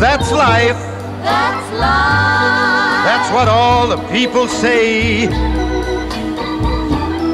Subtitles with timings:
[0.00, 0.78] That's life.
[1.24, 3.02] That's life.
[3.04, 5.24] That's what all the people say.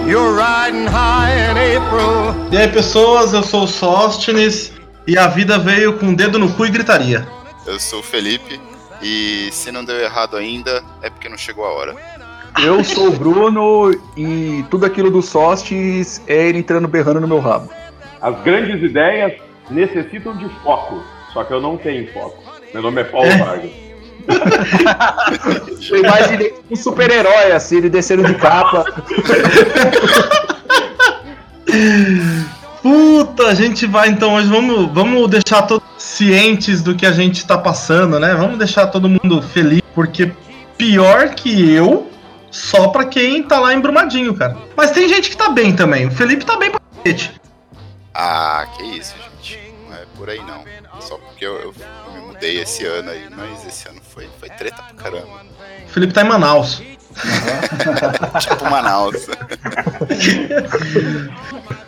[0.08, 2.34] You're riding high in April.
[2.50, 4.72] E aí, pessoas, eu sou o Sóstenes
[5.06, 7.28] e a vida veio com o dedo no cu e gritaria.
[7.66, 8.58] Eu sou o Felipe
[9.02, 11.94] e se não deu errado ainda é porque não chegou a hora.
[12.62, 17.40] Eu sou o Bruno e tudo aquilo do Sostes é ele entrando berrando no meu
[17.40, 17.68] rabo.
[18.22, 19.34] As grandes ideias
[19.70, 22.43] necessitam de foco, só que eu não tenho foco.
[22.74, 23.70] Meu nome é Paulo Vargas.
[25.90, 28.84] Eu imaginei um super-herói assim, ele descendo de capa.
[32.82, 37.46] Puta, a gente vai então hoje, vamos, vamos deixar todos cientes do que a gente
[37.46, 38.34] tá passando, né?
[38.34, 40.32] Vamos deixar todo mundo feliz, porque
[40.76, 42.10] pior que eu,
[42.50, 44.56] só pra quem tá lá embrumadinho, cara.
[44.76, 46.06] Mas tem gente que tá bem também.
[46.06, 47.32] O Felipe tá bem pra cacete.
[48.12, 49.33] Ah, que isso, gente.
[50.16, 50.64] Por aí não.
[51.00, 51.74] Só porque eu, eu
[52.12, 55.44] me mudei esse ano aí, mas esse ano foi, foi treta pra caramba.
[55.86, 56.82] O Felipe tá em Manaus.
[58.40, 59.26] tipo Manaus.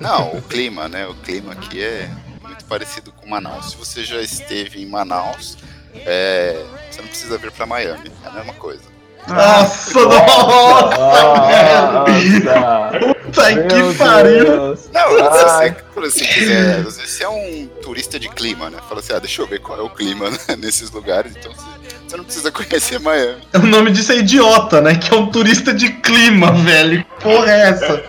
[0.01, 1.07] não, o clima, né?
[1.07, 2.11] O clima aqui é
[2.43, 3.71] muito parecido com Manaus.
[3.71, 5.57] Se você já esteve em Manaus,
[5.95, 8.11] é, você não precisa vir pra Miami.
[8.25, 8.96] É a mesma coisa.
[9.29, 13.15] Nossa, nossa, velho.
[13.27, 14.79] Puta que pariu.
[14.93, 18.79] Não, se você, se você quiser, às vezes você é um turista de clima, né?
[18.89, 21.67] Fala assim, ah, deixa eu ver qual é o clima né, nesses lugares, então você,
[22.07, 23.43] você não precisa conhecer Miami.
[23.55, 24.95] O nome disso é idiota, né?
[24.95, 27.05] Que é um turista de clima, velho.
[27.05, 28.05] Que porra é essa?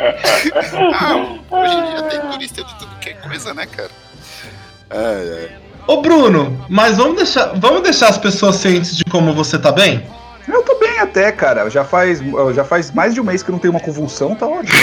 [0.94, 1.16] Ah,
[1.50, 3.92] hoje em dia tem turista de tudo que é coisa, né, cara?
[4.90, 5.68] Ai, ai.
[5.88, 10.06] Ô Bruno, mas vamos deixar, vamos deixar as pessoas cientes de como você tá bem?
[10.48, 11.70] Eu tô bem até, cara.
[11.70, 12.22] Já faz,
[12.54, 14.78] já faz mais de um mês que eu não tenho uma convulsão, tá ótimo.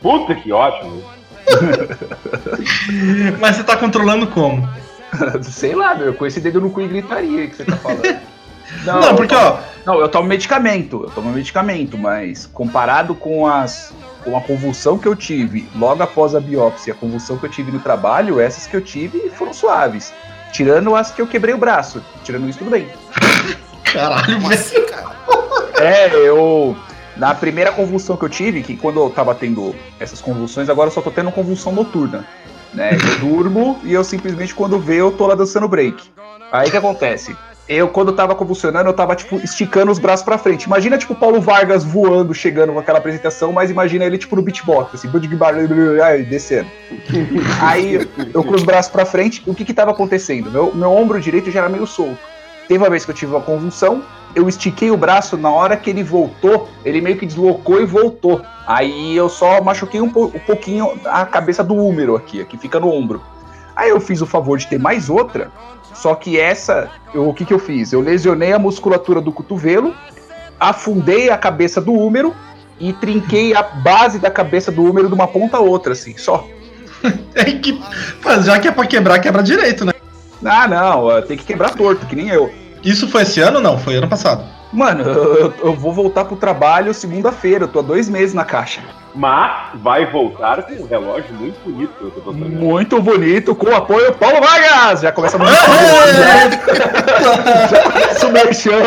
[0.00, 1.02] Puta que ótimo.
[3.40, 4.68] Mas você tá controlando como?
[5.42, 8.02] Sei lá, meu, com esse dedo no cu e gritaria que você tá falando.
[8.84, 13.46] Não, eu porque, tomo- ó, Não, eu tomo medicamento, eu tomo medicamento, mas comparado com
[13.46, 13.94] as
[14.24, 17.70] com a convulsão que eu tive logo após a biópsia, a convulsão que eu tive
[17.70, 20.12] no trabalho, essas que eu tive foram suaves.
[20.50, 22.02] Tirando as que eu quebrei o braço.
[22.24, 22.88] Tirando isso, tudo bem.
[23.92, 24.60] Caralho, Como velho.
[24.60, 25.16] assim, cara?
[25.78, 26.76] É, eu.
[27.16, 30.92] Na primeira convulsão que eu tive, que quando eu tava tendo essas convulsões, agora eu
[30.92, 32.26] só tô tendo convulsão noturna.
[32.74, 32.90] Né?
[32.92, 36.10] Eu durmo e eu simplesmente, quando vê, eu tô lá dançando break.
[36.52, 37.34] Aí o que acontece?
[37.68, 40.64] Eu, quando tava convulsionando, eu tava, tipo, esticando os braços pra frente.
[40.64, 44.94] Imagina, tipo, Paulo Vargas voando, chegando com aquela apresentação, mas imagina ele, tipo, no beatbox,
[44.94, 45.10] assim,
[46.04, 46.70] aí, descendo.
[47.60, 50.48] Aí, eu com os braços pra frente, o que que tava acontecendo?
[50.50, 52.18] Meu, meu ombro direito já era meio solto.
[52.68, 54.02] Teve uma vez que eu tive uma convulsão,
[54.34, 58.42] eu estiquei o braço, na hora que ele voltou, ele meio que deslocou e voltou.
[58.66, 62.78] Aí eu só machuquei um, po- um pouquinho a cabeça do húmero aqui, que fica
[62.80, 63.22] no ombro.
[63.74, 65.50] Aí eu fiz o favor de ter mais outra,
[65.94, 67.92] só que essa, eu- o que, que eu fiz?
[67.92, 69.94] Eu lesionei a musculatura do cotovelo,
[70.58, 72.34] afundei a cabeça do húmero
[72.80, 76.46] e trinquei a base da cabeça do húmero de uma ponta a outra, assim, só.
[77.34, 77.78] É que,
[78.42, 79.92] já que é pra quebrar, quebra direito, né?
[80.44, 82.52] Ah, não, tem que quebrar torto, que nem eu.
[82.84, 83.78] Isso foi esse ano ou não?
[83.78, 84.44] Foi ano passado.
[84.72, 88.80] Mano, eu, eu vou voltar pro trabalho segunda-feira, eu tô há dois meses na caixa.
[89.14, 92.32] Mas vai voltar com um relógio muito bonito que eu tô.
[92.32, 95.00] Muito bonito, com o apoio Paulo Vargas!
[95.00, 95.54] Já começa muito
[97.70, 98.82] Já começa o merchan.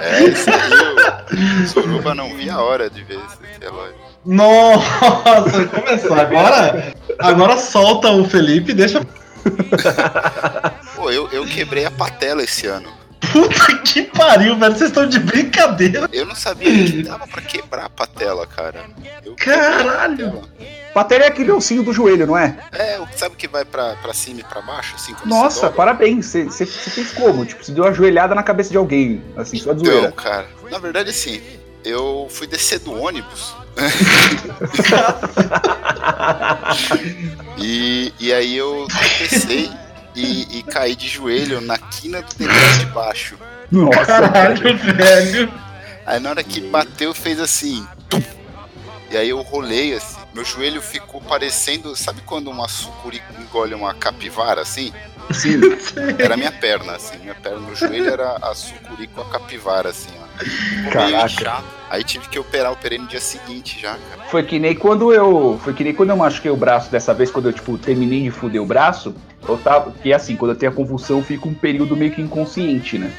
[0.00, 3.94] É, isso aí, o Suruba não via a hora de ver esse relógio.
[4.24, 6.16] Nossa, começou.
[6.16, 9.04] Agora, agora solta o Felipe e deixa.
[10.96, 12.88] Pô, eu, eu quebrei a patela esse ano.
[13.32, 14.74] Puta que pariu, velho.
[14.76, 16.08] Vocês estão de brincadeira.
[16.12, 18.84] Eu não sabia que dava pra quebrar a patela, cara.
[19.24, 20.42] Eu Caralho.
[20.92, 21.24] patela.
[21.24, 22.56] É aquele ossinho do joelho, não é?
[22.72, 25.14] É, o- sabe que vai pra, pra cima e pra baixo, assim?
[25.14, 25.76] quando Nossa, dobra?
[25.76, 26.26] parabéns.
[26.26, 27.44] Você você- você fez como?
[27.46, 30.12] Tipo, você deu uma joelhada na cabeça de alguém, assim, só de Então, zoeira.
[30.12, 31.42] cara, na verdade, assim,
[31.84, 33.54] eu fui descer do ônibus.
[37.58, 39.70] e, e aí eu tropecei
[40.14, 43.36] e, e caí de joelho na quina do degrau de baixo.
[43.70, 45.52] Nossa, Caralho, velho.
[46.06, 47.86] Aí na hora que bateu, fez assim.
[48.08, 48.22] tum.
[49.10, 50.20] E aí eu rolei assim.
[50.32, 51.96] Meu joelho ficou parecendo.
[51.96, 54.92] Sabe quando uma sucuri engole uma capivara assim?
[55.32, 55.60] sim.
[56.18, 57.18] Era minha perna, assim.
[57.18, 60.23] Minha perna, meu joelho era a sucuri com a capivara, assim, ó.
[60.90, 61.62] Caraca.
[61.90, 64.28] Aí tive que operar, operei no dia seguinte já, cara.
[64.28, 65.60] Foi que nem quando eu.
[65.62, 68.30] Foi que nem quando eu machuquei o braço dessa vez, quando eu, tipo, terminei de
[68.30, 69.14] fuder o braço,
[69.48, 69.92] eu tava.
[70.02, 73.12] Que assim, quando eu tenho a convulsão, eu fico um período meio que inconsciente, né?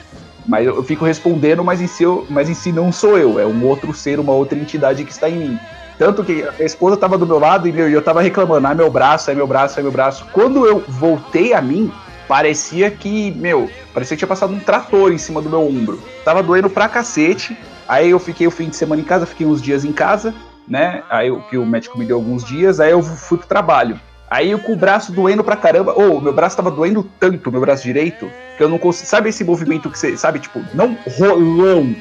[0.45, 3.39] Mas eu, eu fico respondendo, mas em, si eu, mas em si não sou eu,
[3.39, 5.59] é um outro ser, uma outra entidade que está em mim.
[5.97, 8.75] Tanto que a esposa tava do meu lado e meu, e eu tava reclamando, ai
[8.75, 10.25] meu braço, ai meu braço, ai meu braço.
[10.33, 11.91] Quando eu voltei a mim,
[12.27, 16.01] parecia que, meu, parecia que tinha passado um trator em cima do meu ombro.
[16.23, 17.57] Tava doendo pra cacete.
[17.87, 20.33] Aí eu fiquei o fim de semana em casa, fiquei uns dias em casa,
[20.67, 21.03] né?
[21.09, 23.99] Aí o que o médico me deu alguns dias, aí eu fui pro trabalho.
[24.29, 25.93] Aí eu com o braço doendo pra caramba.
[25.93, 29.07] Ô, meu braço tava doendo tanto, meu braço direito, que eu não consigo.
[29.07, 30.17] Sabe esse movimento que você.
[30.17, 31.95] Sabe, tipo, não rolão.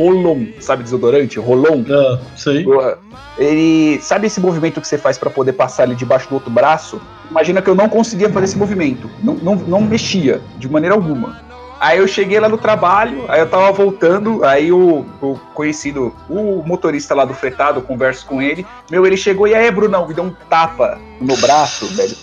[0.00, 1.38] Rolon, sabe desodorante?
[1.38, 1.84] Rolon.
[1.90, 2.64] Ah, sei.
[3.36, 4.00] Ele.
[4.00, 7.00] Sabe esse movimento que você faz pra poder passar ali debaixo do outro braço?
[7.30, 9.10] Imagina que eu não conseguia fazer esse movimento.
[9.22, 11.38] Não, não, não mexia, de maneira alguma.
[11.78, 16.62] Aí eu cheguei lá no trabalho, aí eu tava voltando, aí o, o conhecido, o
[16.66, 18.66] motorista lá do fretado, eu converso com ele.
[18.90, 22.14] Meu, ele chegou e aí, Brunão, me deu um tapa no braço, velho.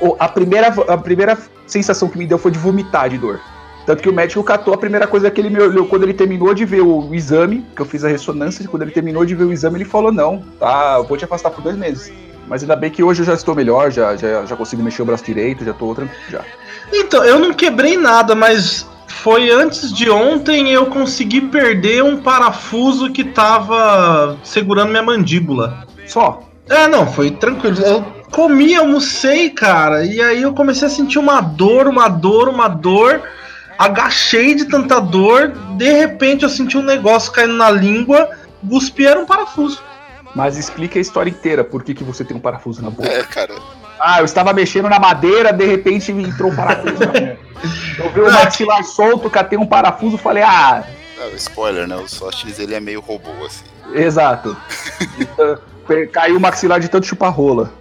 [0.00, 3.40] O- a, primeira, a primeira sensação que me deu foi de vomitar de dor.
[3.86, 6.52] Tanto que o médico catou a primeira coisa que ele me olhou quando ele terminou
[6.52, 9.52] de ver o exame, que eu fiz a ressonância, quando ele terminou de ver o
[9.52, 12.12] exame, ele falou: Não, tá, eu vou te afastar por dois meses.
[12.48, 15.04] Mas ainda bem que hoje eu já estou melhor, já, já, já consigo mexer o
[15.04, 16.20] braço direito, já tô tranquilo.
[16.28, 16.40] Já.
[16.92, 23.10] Então, eu não quebrei nada, mas foi antes de ontem eu consegui perder um parafuso
[23.10, 25.86] que tava segurando minha mandíbula.
[26.06, 26.42] Só.
[26.68, 27.76] É, não, foi tranquilo.
[27.80, 32.68] Eu comi, almocei, cara, e aí eu comecei a sentir uma dor, uma dor, uma
[32.68, 33.22] dor.
[33.78, 38.30] Agachei de tanta dor, de repente eu senti um negócio caindo na língua,
[38.68, 39.82] cuspi era um parafuso.
[40.34, 43.08] Mas explica a história inteira, por que, que você tem um parafuso na boca.
[43.08, 43.54] É, cara.
[43.98, 47.38] Ah, eu estava mexendo na madeira, de repente entrou um parafuso na boca.
[47.98, 50.84] Eu vi o maxilar solto, catei um parafuso, falei, ah,
[51.18, 51.96] Ah, spoiler, né?
[51.96, 53.64] O Sóstenes ele é meio robô, assim.
[53.94, 54.56] exato.
[55.18, 55.58] Então,
[56.12, 57.72] Caiu o maxilar de tanto chupar rola.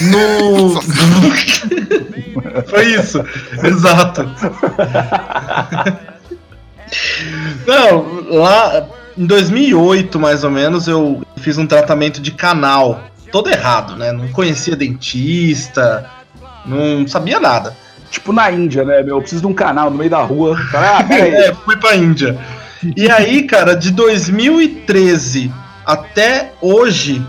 [0.00, 0.80] No.
[2.66, 3.24] Foi isso,
[3.62, 4.28] exato.
[7.66, 8.86] Não, lá
[9.16, 13.04] em 2008, mais ou menos, eu fiz um tratamento de canal.
[13.32, 14.12] Todo errado, né?
[14.12, 16.08] Não conhecia dentista,
[16.64, 17.76] não sabia nada.
[18.10, 19.16] Tipo na Índia, né, meu?
[19.16, 20.56] Eu preciso de um canal no meio da rua.
[20.72, 21.04] Ah.
[21.10, 22.38] É, fui pra Índia.
[22.96, 25.52] E aí, cara, de 2013
[25.84, 27.24] até hoje,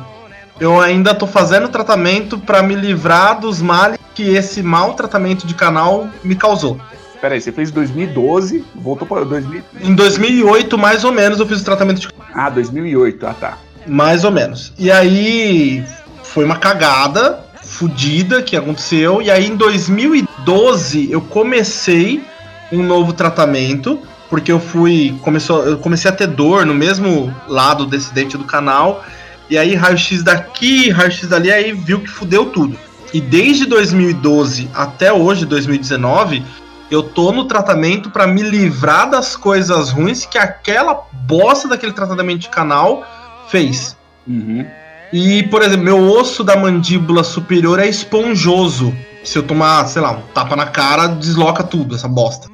[0.59, 5.54] eu ainda tô fazendo tratamento pra me livrar dos males que esse mau tratamento de
[5.54, 6.80] canal me causou.
[7.21, 9.62] Peraí, você fez 2012, voltou para 2000.
[9.81, 13.57] Em 2008, mais ou menos, eu fiz o tratamento de Ah, 2008, ah tá.
[13.88, 14.71] mais ou menos.
[14.77, 15.83] E aí
[16.24, 19.21] foi uma cagada fodida que aconteceu.
[19.21, 22.24] E aí em 2012 eu comecei
[22.71, 24.00] um novo tratamento.
[24.30, 25.15] Porque eu fui.
[25.21, 29.01] Começou, eu comecei a ter dor no mesmo lado desse dente do canal.
[29.50, 32.78] E aí, raio-x daqui, raio-x dali, aí viu que fudeu tudo.
[33.14, 36.44] E desde 2012 até hoje, 2019,
[36.92, 42.40] eu tô no tratamento pra me livrar das coisas ruins que aquela bosta daquele tratamento
[42.40, 43.06] de canal
[43.50, 43.96] fez.
[44.28, 44.66] Uhum.
[45.12, 48.94] E, por exemplo, meu osso da mandíbula superior é esponjoso.
[49.24, 52.50] Se eu tomar, sei lá, um tapa na cara, desloca tudo, essa bosta.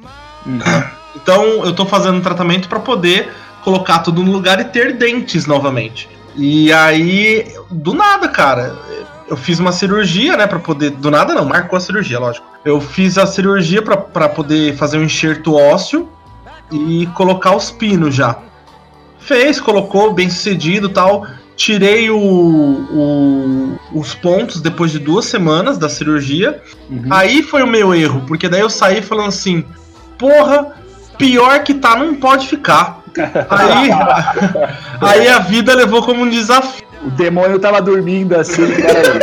[0.46, 0.60] Uhum.
[1.16, 3.32] Então, eu tô fazendo um tratamento pra poder
[3.62, 6.08] colocar tudo no lugar e ter dentes novamente.
[6.36, 8.76] E aí, do nada, cara,
[9.28, 12.46] eu fiz uma cirurgia, né, Pra poder, do nada não, marcou a cirurgia, lógico.
[12.64, 16.08] Eu fiz a cirurgia pra- pra poder fazer um enxerto ósseo
[16.72, 18.36] e colocar os pinos já.
[19.18, 21.26] Fez, colocou, bem sucedido, tal.
[21.56, 26.60] Tirei o, o- os pontos depois de duas semanas da cirurgia.
[26.90, 27.04] Uhum.
[27.10, 29.64] Aí foi o meu erro, porque daí eu saí falando assim:
[30.18, 30.72] porra,
[31.16, 33.03] pior que tá, não pode ficar.
[33.50, 33.90] Aí,
[35.00, 36.84] aí a vida levou como um desafio.
[37.02, 39.18] O demônio tava dormindo assim, peraí.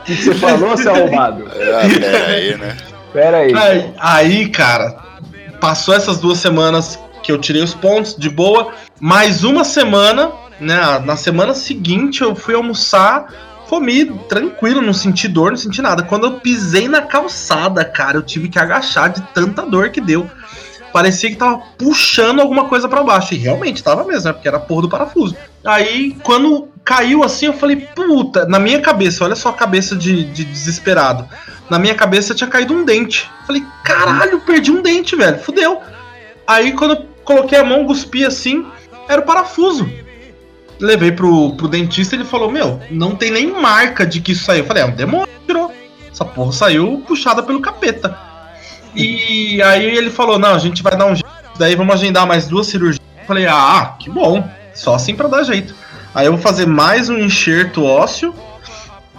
[0.00, 1.46] O que, que você falou, seu arrombado?
[1.46, 2.76] Ah, pera aí, né?
[3.12, 3.54] Pera aí.
[3.54, 4.96] Aí, aí, cara,
[5.60, 8.72] passou essas duas semanas que eu tirei os pontos de boa.
[9.00, 10.98] Mais uma semana, né?
[11.04, 13.28] Na semana seguinte eu fui almoçar,
[13.68, 16.02] comi tranquilo, não senti dor, não senti nada.
[16.02, 20.28] Quando eu pisei na calçada, cara, eu tive que agachar de tanta dor que deu.
[20.94, 23.34] Parecia que tava puxando alguma coisa pra baixo.
[23.34, 24.32] E realmente tava mesmo, né?
[24.32, 25.36] Porque era a porra do parafuso.
[25.64, 30.22] Aí, quando caiu assim, eu falei, puta, na minha cabeça, olha só a cabeça de,
[30.22, 31.28] de desesperado.
[31.68, 33.28] Na minha cabeça tinha caído um dente.
[33.44, 35.40] Falei, caralho, perdi um dente, velho.
[35.40, 35.82] Fudeu.
[36.46, 38.64] Aí quando eu coloquei a mão, cuspi assim,
[39.08, 39.90] era o parafuso.
[40.78, 44.60] Levei pro, pro dentista ele falou, meu, não tem nem marca de que isso saiu.
[44.60, 45.72] Eu falei, é um demônio, que tirou.
[46.08, 48.16] Essa porra saiu puxada pelo capeta.
[48.94, 51.28] E aí ele falou, não, a gente vai dar um jeito.
[51.58, 53.00] Daí vamos agendar mais duas cirurgias.
[53.18, 54.48] Eu falei, ah, que bom.
[54.72, 55.74] Só assim pra dar jeito.
[56.14, 58.34] Aí eu vou fazer mais um enxerto ósseo.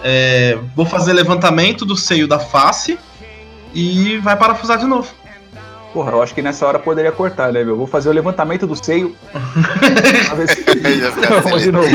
[0.04, 2.98] é, vou fazer levantamento do seio da face.
[3.74, 5.10] E vai parafusar de novo.
[5.94, 7.78] Porra, eu acho que nessa hora poderia cortar, né, meu?
[7.78, 9.16] Vou fazer o levantamento do seio.
[11.44, 11.88] Vamos de novo.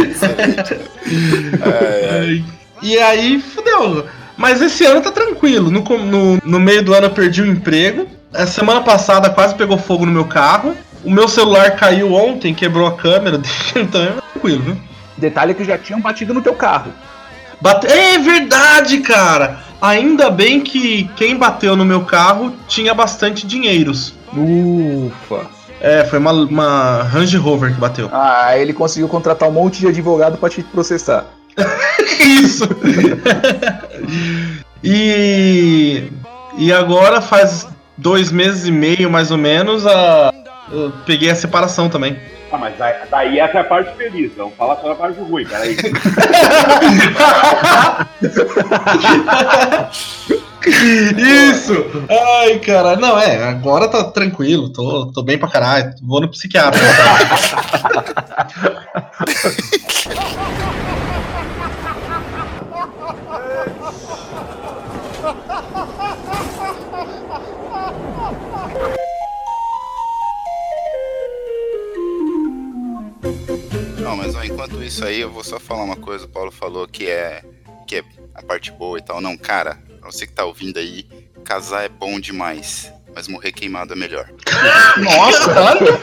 [1.65, 2.43] É, é.
[2.83, 4.07] E aí, fudeu.
[4.41, 5.71] Mas esse ano tá tranquilo.
[5.71, 8.07] No, no, no meio do ano eu perdi o emprego.
[8.33, 10.75] A semana passada quase pegou fogo no meu carro.
[11.05, 13.39] O meu celular caiu ontem, quebrou a câmera.
[13.77, 14.77] Então é tranquilo, viu?
[15.19, 16.91] Detalhe que já tinham batido no teu carro.
[17.61, 17.87] Bate...
[17.87, 19.59] É verdade, cara!
[19.79, 24.15] Ainda bem que quem bateu no meu carro tinha bastante dinheiros.
[24.33, 25.47] Ufa.
[25.83, 28.09] É, foi uma, uma Range Rover que bateu.
[28.11, 31.27] Ah, ele conseguiu contratar um monte de advogado pra te processar.
[32.21, 32.69] Isso!
[34.83, 36.09] e.
[36.59, 40.33] E agora faz dois meses e meio, mais ou menos, a.
[40.71, 42.17] Eu peguei a separação também.
[42.53, 42.75] Ah, mas
[43.11, 44.33] daí, essa é a parte feliz.
[44.37, 45.77] Vamos falar só a parte ruim, peraí.
[51.17, 51.87] Isso!
[52.43, 56.81] Ai, cara, não, é, agora tá tranquilo, tô, tô bem pra caralho, vou no psiquiatra.
[74.11, 76.25] Não, mas ó, enquanto isso aí, eu vou só falar uma coisa.
[76.25, 77.45] O Paulo falou que é,
[77.87, 79.21] que é a parte boa e tal.
[79.21, 81.07] Não, cara, pra você que tá ouvindo aí,
[81.45, 82.93] casar é bom demais.
[83.15, 84.29] Mas morrer queimado é melhor.
[84.99, 86.01] Nossa, velho!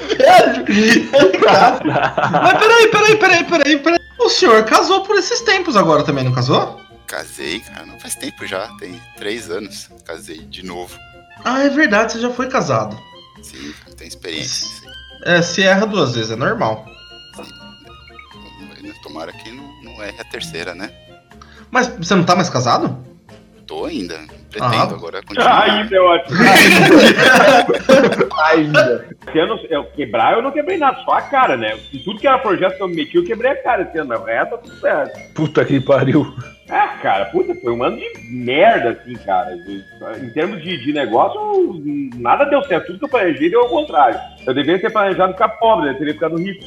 [2.31, 3.99] Mas peraí, peraí, peraí, peraí, peraí.
[4.19, 6.79] O senhor casou por esses tempos agora também, não casou?
[7.07, 9.89] Casei, cara, não faz tempo já, tem três anos.
[10.05, 10.97] Casei de novo.
[11.43, 12.97] Ah, é verdade, você já foi casado.
[13.41, 14.65] Sim, tem experiência.
[14.65, 14.87] Sim.
[15.25, 16.85] É, se erra duas vezes, é normal.
[19.17, 20.91] Tomara que não, não erre a terceira, né?
[21.71, 23.03] Mas você não tá mais casado?
[23.65, 24.13] Tô ainda.
[24.51, 24.83] Pretendo Ah.
[24.83, 25.83] agora continuar.
[25.83, 26.37] Isso é ótimo.
[28.45, 29.07] Ainda.
[29.27, 31.75] Esse ano, eu quebrar, eu não quebrei nada, só a cara, né?
[32.05, 34.21] Tudo que era projeto que eu me meti, eu quebrei a cara esse ano, mas
[34.21, 35.33] o resto tá tudo certo.
[35.33, 36.31] Puta que pariu.
[36.69, 39.57] Ah, cara, puta, foi um ano de merda, assim, cara.
[40.21, 41.81] Em termos de, de negócio,
[42.17, 42.87] nada deu certo.
[42.87, 44.19] Tudo que eu planejei deu ao contrário.
[44.45, 46.65] Eu deveria ter planejado ficar pobre, eu teria ficado rico.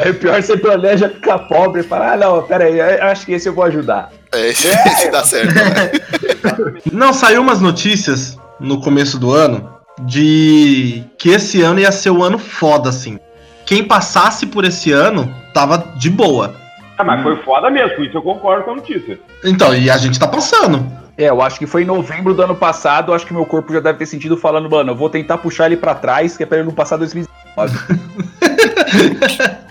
[0.00, 3.04] Aí o pior é você planeja ficar pobre e fala, ah não, pera aí, eu
[3.04, 4.10] acho que esse eu vou ajudar.
[4.32, 6.82] É, esse, esse dá certo, né?
[6.92, 12.22] Não, saiu umas notícias no começo do ano de que esse ano ia ser o
[12.22, 13.18] ano foda, assim.
[13.64, 16.54] Quem passasse por esse ano tava de boa.
[16.98, 19.18] Ah, mas foi foda mesmo, isso eu concordo com a notícia.
[19.44, 20.84] Então, e a gente tá passando.
[21.16, 23.72] É, eu acho que foi em novembro do ano passado, eu acho que meu corpo
[23.72, 26.46] já deve ter sentido falando, mano, eu vou tentar puxar ele pra trás, que é
[26.46, 27.76] pra ele não passar 2019.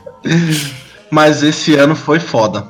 [1.09, 2.65] Mas esse ano foi foda.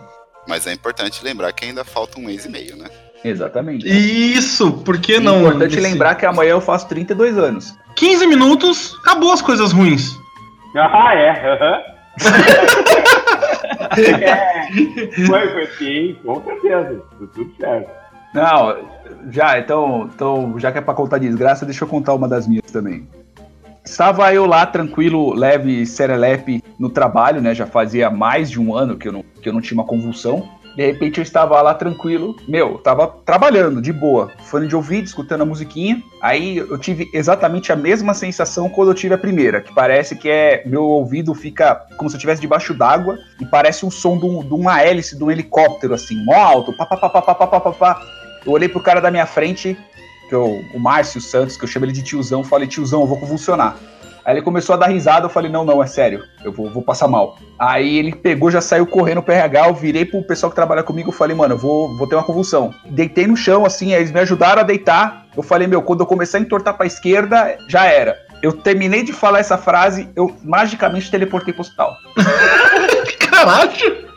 [0.48, 2.88] Mas é importante lembrar que ainda falta um mês e meio, né?
[3.24, 3.86] Exatamente.
[3.88, 5.41] Isso, por que É não?
[5.41, 7.74] importante esse- lembrar que amanhã eu faço 32 anos.
[7.96, 10.10] 15 minutos, acabou as coisas ruins.
[10.74, 11.53] Ah, é.
[11.53, 11.81] aham.
[13.97, 15.25] é.
[15.25, 17.03] Foi, foi sim, com certeza.
[17.19, 17.89] Deu tudo certo.
[18.33, 18.77] Não,
[19.29, 22.71] já, então, então, já que é pra contar desgraça, deixa eu contar uma das minhas
[22.71, 23.07] também.
[23.83, 27.53] Estava eu lá, tranquilo, leve, serelepe no trabalho, né?
[27.53, 30.47] Já fazia mais de um ano que eu não, que eu não tinha uma convulsão.
[30.81, 35.41] De repente eu estava lá tranquilo, meu, tava trabalhando, de boa, fone de ouvido, escutando
[35.41, 36.01] a musiquinha.
[36.19, 40.27] Aí eu tive exatamente a mesma sensação quando eu tive a primeira, que parece que
[40.27, 40.63] é.
[40.65, 44.39] Meu ouvido fica como se eu estivesse debaixo d'água e parece um som de, um-
[44.43, 47.59] de uma hélice de um helicóptero, assim, mó alto, pá, pá, pá, pá, pá, pá,
[47.59, 48.01] pá, pá.
[48.43, 49.77] Eu olhei pro cara da minha frente,
[50.29, 53.19] que eu, o Márcio Santos, que eu chamo ele de tiozão, falei, tiozão, eu vou
[53.19, 53.75] convulsionar.
[54.23, 56.83] Aí ele começou a dar risada, eu falei, não, não, é sério, eu vou, vou
[56.83, 57.37] passar mal.
[57.57, 61.09] Aí ele pegou, já saiu correndo pro RH, eu virei pro pessoal que trabalha comigo,
[61.09, 62.73] eu falei, mano, eu vou, vou ter uma convulsão.
[62.85, 65.25] Deitei no chão, assim, aí eles me ajudaram a deitar.
[65.35, 68.15] Eu falei, meu, quando eu começar a entortar pra esquerda, já era.
[68.43, 71.95] Eu terminei de falar essa frase, eu magicamente teleportei pro hospital.
[73.19, 74.11] Caralho!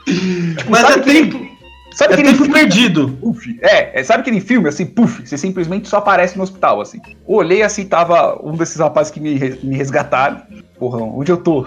[0.68, 1.53] Mas sabe é que- tempo,
[1.94, 2.58] Sabe é aquele tempo filme?
[2.58, 3.08] perdido.
[3.20, 3.58] Puf.
[3.62, 7.00] É, é, sabe aquele filme assim, puf, você simplesmente só aparece no hospital, assim.
[7.26, 10.42] Olhei assim, tava um desses rapazes que me, me resgataram.
[10.78, 11.66] Porra, onde eu tô?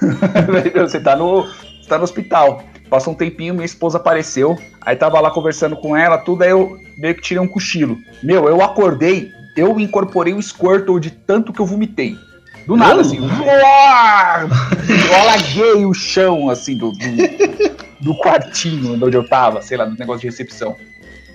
[0.74, 1.42] você tá no.
[1.44, 2.62] Você tá no hospital.
[2.88, 4.58] Passou um tempinho, minha esposa apareceu.
[4.80, 7.96] Aí tava lá conversando com ela, tudo, aí eu meio que tirei um cochilo.
[8.22, 12.16] Meu, eu acordei, eu incorporei o Squirtle de tanto que eu vomitei.
[12.66, 13.18] Do nada, assim.
[13.18, 16.98] Eu alaguei o chão, assim, do, do,
[18.00, 20.76] do quartinho onde eu tava, sei lá, no negócio de recepção.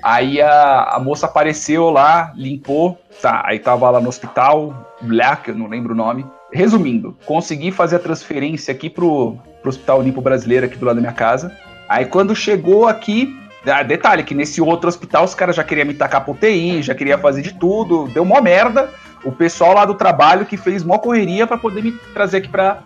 [0.02, 5.56] Aí a, a moça apareceu lá, limpou, tá, aí tava lá no hospital, Black, eu
[5.56, 6.26] não lembro o nome.
[6.54, 11.02] Resumindo, consegui fazer a transferência aqui pro, pro Hospital Limpo Brasileiro, aqui do lado da
[11.02, 11.52] minha casa.
[11.90, 15.94] Aí quando chegou aqui, ah, detalhe, que nesse outro hospital os caras já queriam me
[15.94, 18.92] tacar pro UTI, já queria fazer de tudo, deu mó merda.
[19.24, 22.84] O pessoal lá do trabalho que fez mó correria pra poder me trazer aqui pra,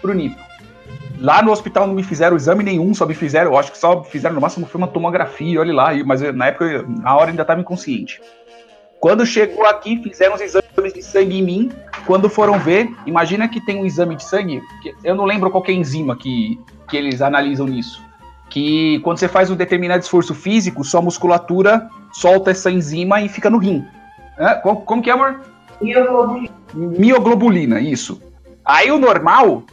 [0.00, 0.43] pro Nipo.
[1.18, 4.02] Lá no hospital não me fizeram exame nenhum, só me fizeram, eu acho que só
[4.02, 7.60] fizeram no máximo foi uma tomografia, olha lá, mas na época, na hora ainda estava
[7.60, 8.20] inconsciente.
[9.04, 11.72] Quando chegou aqui, fizeram os exames de sangue em mim.
[12.06, 14.62] Quando foram ver, imagina que tem um exame de sangue,
[15.04, 18.02] eu não lembro qual é a enzima que, que eles analisam nisso.
[18.48, 23.50] Que quando você faz um determinado esforço físico, sua musculatura solta essa enzima e fica
[23.50, 23.84] no rim.
[24.38, 24.54] Hã?
[24.62, 25.40] Como, como que é, amor?
[26.72, 28.22] Mioglobulina, isso.
[28.64, 29.64] Aí o normal,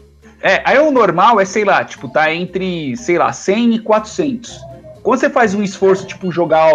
[0.42, 4.60] é, aí o normal é, sei lá, tipo, tá entre, sei lá, 100 e 400.
[5.04, 6.72] Quando você faz um esforço, tipo, jogar,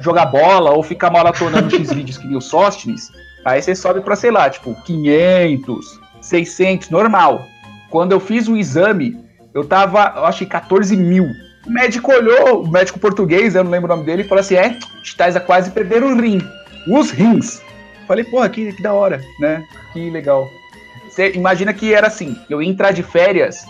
[0.00, 3.10] jogar bola ou ficar maratonando X vídeos que nem o Sóstenes,
[3.44, 7.46] aí você sobe pra, sei lá, tipo, 500, 600, normal.
[7.90, 9.16] Quando eu fiz o exame,
[9.54, 11.26] eu tava, eu acho que 14 mil.
[11.66, 14.56] O médico olhou, o médico português, eu não lembro o nome dele, e falou assim:
[14.56, 16.40] é, estás a quase perder o rim.
[16.88, 17.62] Os rins.
[18.06, 19.64] Falei, porra, que, que da hora, né?
[19.92, 20.48] Que legal.
[21.16, 23.64] Você imagina que era assim: eu ia entrar de férias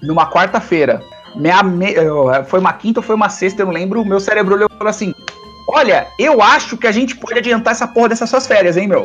[0.00, 1.02] numa quarta-feira.
[1.34, 1.94] Minha me-
[2.46, 4.00] Foi uma quinta ou foi uma sexta, eu não lembro.
[4.00, 5.12] O meu cérebro olhou e falou assim:
[5.68, 9.04] Olha, eu acho que a gente pode adiantar essa porra dessas suas férias, hein, meu?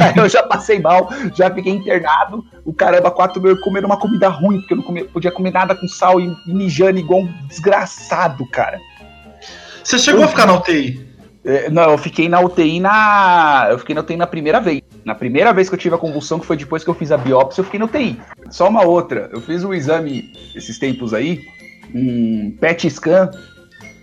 [0.00, 2.44] Aí eu já passei mal, já fiquei internado.
[2.64, 5.74] O caramba, quatro meu comendo uma comida ruim, porque eu não comia- podia comer nada
[5.74, 8.78] com sal e, e mijando igual um desgraçado, cara.
[9.82, 11.06] Você chegou a ficar na UTI?
[11.44, 13.68] É, Não, eu fiquei na UTI na.
[13.70, 14.80] Eu fiquei na UTI na primeira vez.
[15.04, 17.18] Na primeira vez que eu tive a convulsão, que foi depois que eu fiz a
[17.18, 18.18] biópsia, eu fiquei na UTI.
[18.50, 19.28] Só uma outra.
[19.32, 21.44] Eu fiz um exame esses tempos aí,
[21.94, 23.30] um PET scan,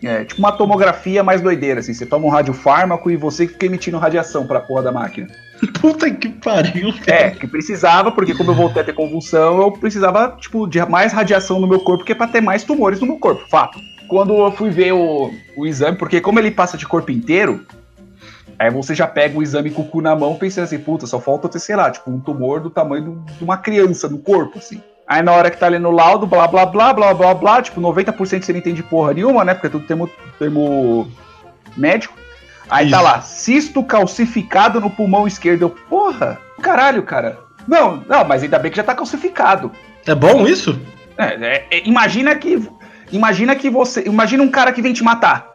[0.04, 1.94] é, tipo uma tomografia mais doideira, assim.
[1.94, 5.28] Você toma um radiofármaco e você que fica emitindo radiação pra porra da máquina.
[5.82, 6.94] Puta que pariu.
[7.06, 11.14] É, que precisava, porque como eu voltei a ter convulsão, eu precisava, tipo, de mais
[11.14, 13.80] radiação no meu corpo, que é pra ter mais tumores no meu corpo, fato.
[14.08, 17.66] Quando eu fui ver o, o exame, porque como ele passa de corpo inteiro,
[18.62, 21.20] aí você já pega o exame com o cu na mão, pensando assim, puta, só
[21.20, 24.82] falta ter, sei lá, tipo, um tumor do tamanho de uma criança no corpo, assim.
[25.08, 27.82] Aí na hora que tá lendo o laudo, blá, blá, blá, blá, blá, blá, tipo,
[27.82, 31.12] 90% você não entende porra nenhuma, né, porque é tudo termo, termo
[31.76, 32.14] médico.
[32.70, 33.06] Aí tá Isso.
[33.06, 35.64] lá, cisto calcificado no pulmão esquerdo.
[35.64, 37.40] Eu, porra, caralho, cara.
[37.68, 39.72] Não, não, mas ainda bem que já tá calcificado.
[40.06, 40.80] É bom isso?
[41.18, 42.62] É, é, é, imagina que.
[43.12, 44.04] Imagina que você.
[44.06, 45.50] Imagina um cara que vem te matar.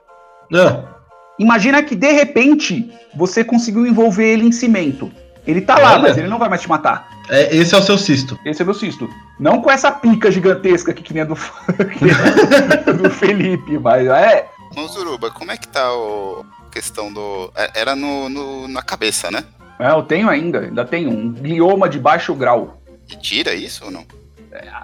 [0.52, 0.95] Ah,
[1.38, 5.10] Imagina que de repente você conseguiu envolver ele em cimento.
[5.46, 6.02] Ele tá lá, Olha.
[6.02, 7.08] mas ele não vai mais te matar.
[7.30, 8.38] é, esse é o seu cisto.
[8.44, 9.08] Esse é meu cisto.
[9.38, 14.48] Não com essa pica gigantesca aqui que nem a do, que do Felipe, mas é.
[14.76, 17.50] Ô, Zuruba, como é que tá o a questão do.
[17.54, 19.44] é- Era no, no- na cabeça, né?
[19.78, 22.82] é, Eu tenho ainda, ainda tenho um glioma de baixo grau.
[23.08, 24.04] E tira isso ou não?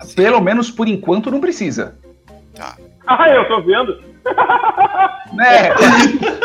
[0.03, 0.15] Sim.
[0.15, 1.97] Pelo menos por enquanto não precisa.
[2.55, 2.77] Tá.
[3.07, 3.99] Ah, eu tô vendo.
[5.33, 5.71] Né?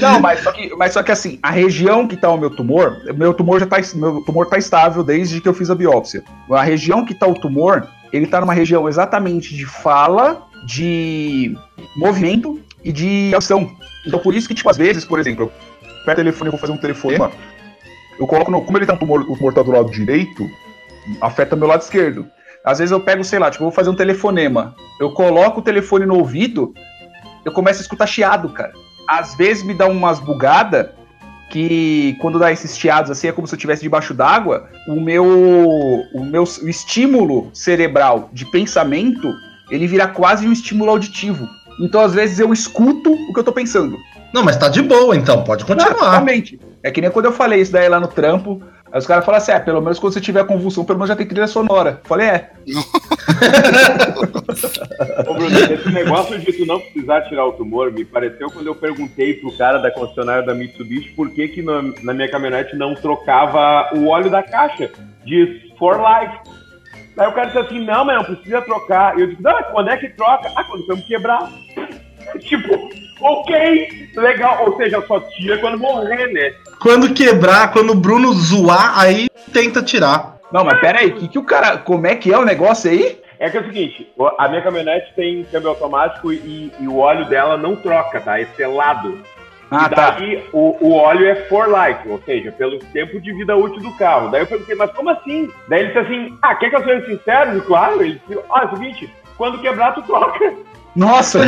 [0.00, 2.96] Não, mas só, que, mas só que assim, a região que tá o meu tumor,
[3.14, 6.22] meu tumor já tá, meu tumor tá estável desde que eu fiz a biópsia.
[6.50, 11.56] A região que tá o tumor, ele tá numa região exatamente de fala, de
[11.96, 13.70] movimento e de ação.
[14.06, 16.60] Então por isso que, tipo, às vezes, por exemplo, eu pego o telefone e vou
[16.60, 17.30] fazer um telefonema,
[18.18, 18.62] eu coloco no.
[18.62, 20.48] Como ele tá tumor, o tumor tá do lado direito,
[21.20, 22.26] afeta meu lado esquerdo.
[22.64, 24.74] Às vezes eu pego, sei lá, tipo, vou fazer um telefonema.
[25.00, 26.74] Eu coloco o telefone no ouvido,
[27.44, 28.72] eu começo a escutar chiado, cara.
[29.10, 30.86] Às vezes me dá umas bugadas
[31.50, 34.68] que quando dá esses chiados assim é como se eu estivesse debaixo d'água.
[34.86, 35.24] O meu,
[36.14, 39.28] o meu o estímulo cerebral de pensamento
[39.68, 41.48] ele vira quase um estímulo auditivo.
[41.80, 43.98] Então às vezes eu escuto o que eu tô pensando.
[44.32, 46.10] Não, mas tá de boa então, pode Não, continuar.
[46.12, 46.60] realmente.
[46.84, 48.62] É que nem quando eu falei isso daí lá no trampo.
[48.92, 51.16] Aí os caras falam assim: é, pelo menos quando você tiver convulsão, pelo menos já
[51.16, 52.00] tem trilha sonora.
[52.02, 52.50] Eu falei, é.
[55.26, 58.74] Ô, Bruno, esse negócio de tu não precisar tirar o tumor me pareceu quando eu
[58.74, 62.94] perguntei pro cara da concessionária da Mitsubishi por que, que na, na minha caminhonete não
[62.94, 64.90] trocava o óleo da caixa.
[65.24, 65.48] Diz
[65.78, 66.36] for life.
[67.16, 69.16] Aí o cara disse assim: não, mas não precisa trocar.
[69.16, 70.50] E eu disse: não, quando é que troca?
[70.56, 71.50] Ah, quando vamos quebrar.
[72.40, 72.88] tipo,
[73.20, 74.64] ok, legal.
[74.66, 76.52] Ou seja, só tira quando morrer, né?
[76.80, 80.38] Quando quebrar, quando o Bruno zoar, aí tenta tirar.
[80.52, 81.78] Não, mas pera aí, que, que o cara.
[81.78, 83.20] Como é que é o negócio aí?
[83.38, 84.06] É que é o seguinte,
[84.38, 88.38] a minha caminhonete tem câmbio automático e, e o óleo dela não troca, tá?
[88.38, 89.18] É selado.
[89.70, 90.10] Ah, e tá.
[90.10, 93.92] daí o, o óleo é for life, ou seja, pelo tempo de vida útil do
[93.92, 94.30] carro.
[94.30, 95.48] Daí eu perguntei, mas como assim?
[95.68, 97.56] Daí ele disse assim, ah, quer que eu seja sincero?
[97.56, 100.52] E claro, ele disse, ah, é o seguinte, quando quebrar tu troca.
[100.94, 101.40] Nossa!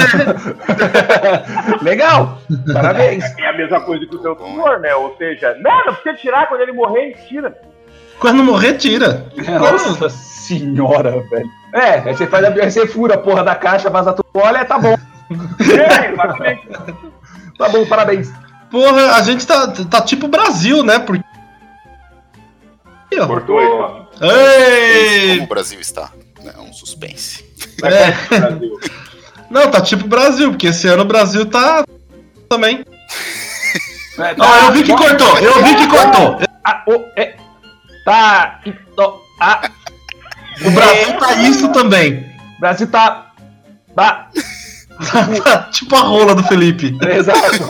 [1.83, 2.39] Legal!
[2.73, 3.25] Parabéns!
[3.39, 4.95] É a mesma coisa que o teu tumor, né?
[4.95, 7.57] Ou seja, não, não precisa tirar, quando ele morrer, tira.
[8.21, 9.27] Quando morrer, tira.
[9.59, 11.51] Nossa senhora, velho.
[11.75, 14.65] É, aí você faz a aí você fura a porra da caixa, vaza tudo, olha,
[14.65, 14.95] tá bom.
[16.45, 16.59] É.
[17.59, 18.33] Tá bom, parabéns.
[18.71, 20.99] Porra, a gente tá, tá tipo Brasil, né?
[20.99, 21.23] Porque.
[23.27, 24.11] Cortou aí, só.
[24.21, 25.35] Ei!
[25.35, 26.11] Como o Brasil está.
[26.45, 27.45] É um suspense.
[27.85, 29.12] É.
[29.53, 31.85] Não, tá tipo Brasil, porque esse ano o Brasil tá
[32.49, 32.85] também.
[34.19, 36.39] É, Ah, eu vi que cortou, eu vi que cortou.
[36.65, 37.35] Ah, o- é,
[38.05, 38.61] tá.
[38.67, 39.61] e- ó, ah,
[40.65, 42.27] O Brasil tá isso também.
[42.57, 43.27] o Brasil tá.
[43.95, 44.29] Tá.
[45.45, 46.97] Tá tipo a rola do Felipe.
[47.07, 47.69] Exato.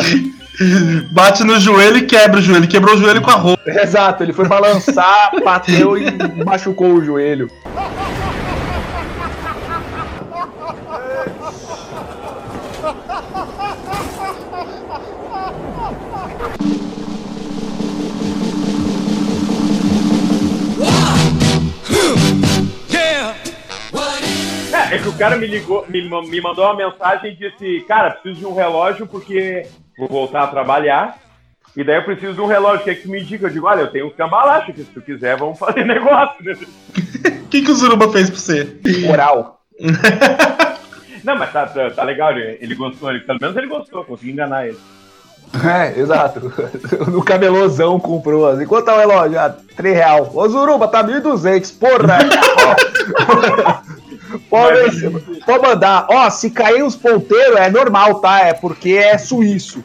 [1.14, 2.68] Bate no joelho e quebra o joelho.
[2.68, 3.58] Quebrou o joelho com a rola.
[3.66, 6.10] Exato, ele foi balançar, bateu e
[6.44, 7.48] machucou o joelho.
[24.90, 28.10] É, é que o cara me ligou, me, me mandou uma mensagem e disse, cara,
[28.10, 29.66] preciso de um relógio porque
[29.98, 31.18] vou voltar a trabalhar.
[31.76, 33.46] E daí eu preciso de um relógio, o que é que tu me indica?
[33.46, 36.34] Eu digo, olha, eu tenho um cambalacho que se tu quiser, vamos fazer negócio.
[37.44, 38.80] O que, que o Zuruba fez pra você?
[39.06, 39.60] Moral.
[41.22, 44.32] Não, mas tá, tá, tá legal, ele, ele gostou, ele, pelo menos ele gostou, consegui
[44.32, 44.78] enganar ele.
[45.64, 46.52] É, exato.
[47.10, 48.46] No camelozão comprou.
[48.48, 49.38] Assim, quanto tá o relógio?
[49.38, 50.30] Ah, 3 real.
[50.32, 51.78] Ô Zuruba, tá 1.200.
[51.78, 52.18] Porra!
[54.50, 55.10] Pode,
[55.46, 56.06] pode mandar.
[56.10, 58.40] Ó, se cair os ponteiros é normal, tá?
[58.40, 59.82] É porque é suíço.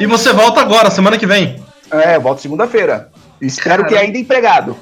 [0.00, 1.62] E você volta agora, semana que vem.
[1.90, 3.10] É, eu volto segunda-feira.
[3.40, 4.06] Espero que Caramba.
[4.06, 4.76] ainda empregado.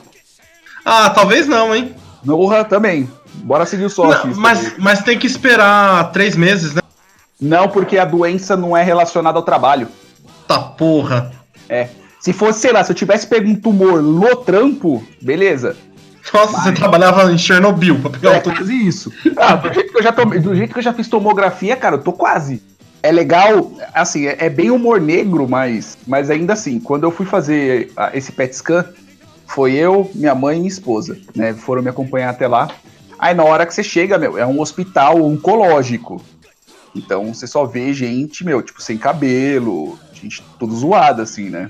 [0.85, 1.95] Ah, talvez não, hein?
[2.25, 3.11] Porra, também.
[3.35, 4.35] Bora seguir o sócio.
[4.37, 6.81] Mas, mas tem que esperar três meses, né?
[7.41, 9.89] Não, porque a doença não é relacionada ao trabalho.
[10.49, 11.33] Tá porra.
[11.69, 11.89] É.
[12.21, 15.77] Se fosse, sei lá, se eu tivesse pego um tumor no trampo, beleza.
[16.35, 19.13] Nossa, você trabalhava em Chernobyl pra pegar É o tu- quase isso.
[19.37, 21.97] Ah, do jeito que eu já tomei, do jeito que eu já fiz tomografia, cara,
[21.97, 22.61] eu tô quase.
[23.03, 27.25] É legal, assim, é, é bem humor negro, mas, mas ainda assim, quando eu fui
[27.25, 28.85] fazer esse PET scan,
[29.47, 31.55] foi eu, minha mãe e minha esposa, né?
[31.55, 32.69] Foram me acompanhar até lá.
[33.17, 36.21] Aí na hora que você chega, meu, é um hospital oncológico.
[36.97, 41.69] Então você só vê gente, meu, tipo, sem cabelo, gente tudo zoada, assim, né?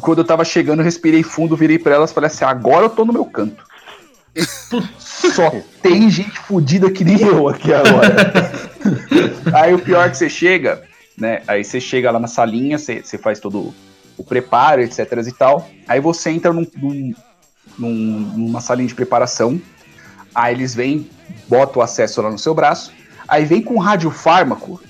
[0.00, 2.90] Quando eu tava chegando, eu respirei fundo, virei pra elas e falei assim: agora eu
[2.90, 3.62] tô no meu canto.
[4.98, 8.14] Só tem gente fodida que nem eu aqui agora.
[9.54, 10.82] aí o pior é que você chega,
[11.16, 11.42] né?
[11.46, 13.72] Aí você chega lá na salinha, você, você faz todo
[14.16, 15.68] o preparo, etc e tal.
[15.86, 17.14] Aí você entra num, num-
[17.78, 19.60] num- numa salinha de preparação.
[20.34, 21.08] Aí eles vêm,
[21.48, 22.92] botam o acesso lá no seu braço.
[23.28, 24.80] Aí vem com radiofármaco.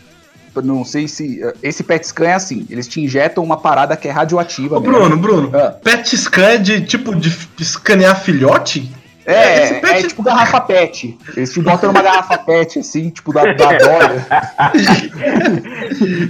[0.54, 1.42] Eu Não sei se.
[1.42, 4.76] eh, Esse PET scan é assim: eles te injetam uma parada que é radioativa.
[4.76, 4.94] Ô, mesmo.
[4.98, 5.70] Bruno, Bruno, Ah.
[5.82, 8.90] pet scan é de tipo de escanear filhote?
[9.26, 11.16] É, Esse é, pet- tipo garrafa pet.
[11.34, 14.26] Eles te botam numa garrafa pet, assim, tipo da, da Dória.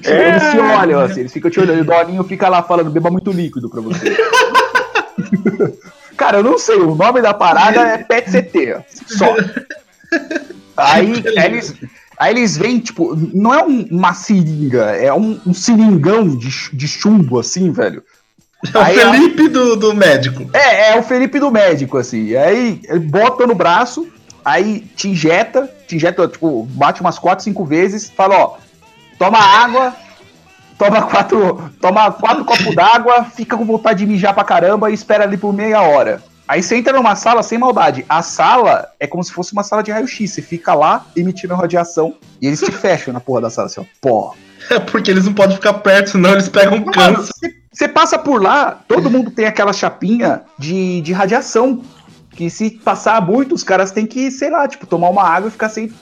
[0.04, 1.78] Eles te olham, assim, eles ficam te olhando.
[1.78, 4.16] E o Dolinho fica lá falando, beba muito líquido pra você.
[6.16, 9.34] Cara, eu não sei, o nome da parada é PET CT, ó, só.
[10.76, 11.74] Aí eles,
[12.18, 16.88] aí eles vêm, tipo, não é um- uma seringa, é um, um seringão de, de
[16.88, 18.02] chumbo, assim, velho.
[18.72, 20.48] É o Aí Felipe do, do médico.
[20.54, 22.34] É, é o Felipe do médico, assim.
[22.34, 24.08] Aí ele bota no braço,
[24.44, 28.56] aí te injeta, te injeta, tipo, bate umas 4, 5 vezes, fala, ó,
[29.18, 29.94] toma água,
[30.78, 35.24] toma quatro, toma quatro copos d'água, fica com vontade de mijar pra caramba e espera
[35.24, 36.22] ali por meia hora.
[36.46, 38.04] Aí você entra numa sala sem maldade.
[38.08, 40.30] A sala é como se fosse uma sala de raio-x.
[40.30, 43.84] Você fica lá emitindo radiação e eles te fecham na porra da sala, assim, ó.
[44.00, 44.34] Pó.
[44.70, 47.32] É porque eles não podem ficar perto, senão eles pegam Mano, câncer.
[47.72, 51.82] você- passa por lá, todo mundo tem aquela chapinha de, de radiação.
[52.30, 55.52] Que se passar muito, os caras têm que, sei lá, tipo, tomar uma água e
[55.52, 55.92] ficar sem,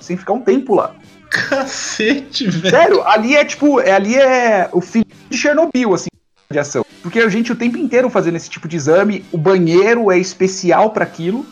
[0.00, 0.94] sem ficar um tempo lá.
[1.28, 2.70] Cacete, velho.
[2.70, 6.08] Sério, ali é tipo, é, ali é o fim de Chernobyl, assim,
[6.52, 6.84] radiação.
[7.02, 10.90] Porque a gente o tempo inteiro fazendo esse tipo de exame, o banheiro é especial
[10.90, 11.44] para aquilo.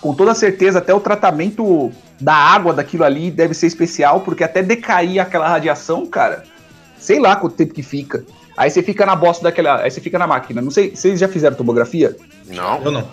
[0.00, 4.62] Com toda certeza, até o tratamento da água daquilo ali deve ser especial, porque até
[4.62, 6.44] decair aquela radiação, cara,
[6.98, 8.24] sei lá quanto tempo que fica.
[8.56, 9.82] Aí você fica na bosta daquela.
[9.82, 10.62] Aí você fica na máquina.
[10.62, 12.16] Não sei, vocês já fizeram tomografia?
[12.46, 12.82] Não.
[12.82, 13.08] Eu não.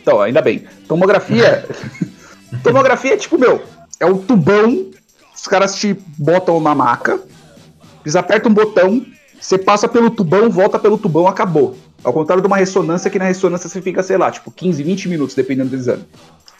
[0.00, 0.64] Então, ainda bem.
[0.88, 1.66] Tomografia.
[2.64, 3.62] tomografia é tipo, meu,
[3.98, 4.90] é um tubão,
[5.34, 7.20] os caras te botam na maca,
[8.02, 9.04] eles apertam um botão,
[9.40, 11.76] você passa pelo tubão, volta pelo tubão, acabou.
[12.04, 15.08] Ao contrário de uma ressonância, que na ressonância você fica, sei lá, tipo 15, 20
[15.08, 16.04] minutos, dependendo do exame.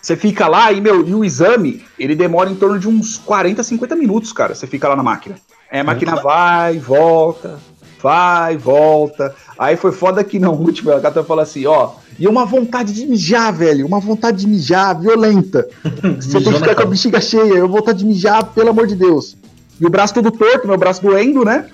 [0.01, 3.63] Você fica lá e, meu, e o exame, ele demora em torno de uns 40,
[3.63, 4.55] 50 minutos, cara.
[4.55, 5.37] Você fica lá na máquina.
[5.71, 7.59] Aí a máquina vai, volta,
[8.03, 9.35] vai, volta.
[9.59, 13.07] Aí foi foda que na última, a gata fala assim, ó, e uma vontade de
[13.07, 15.69] mijar, velho, uma vontade de mijar violenta.
[16.19, 18.97] Você tem que ficar com a bexiga cheia, eu vontade de mijar, pelo amor de
[18.97, 19.37] Deus.
[19.79, 21.67] E o braço todo torto, meu braço doendo, né?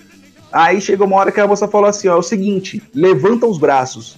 [0.52, 3.58] Aí chegou uma hora que a moça falou assim: ó, é o seguinte, levanta os
[3.58, 4.16] braços.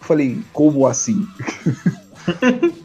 [0.00, 1.26] Eu falei, como assim?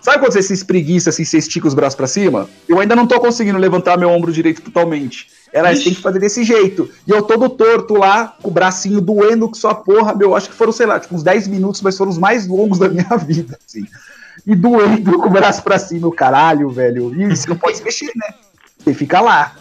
[0.00, 2.48] Sabe quando você se espreguiça assim, você estica os braços pra cima?
[2.68, 5.28] Eu ainda não tô conseguindo levantar meu ombro direito totalmente.
[5.52, 6.90] Ela tem que fazer desse jeito.
[7.06, 10.56] E eu todo torto lá, com o bracinho doendo com sua porra, meu, acho que
[10.56, 13.58] foram, sei lá, tipo, uns 10 minutos, mas foram os mais longos da minha vida,
[13.66, 13.84] assim.
[14.46, 17.14] E doendo com o braço pra cima, o caralho, velho.
[17.20, 18.34] E você não pode se mexer, né?
[18.78, 19.56] Você fica lá.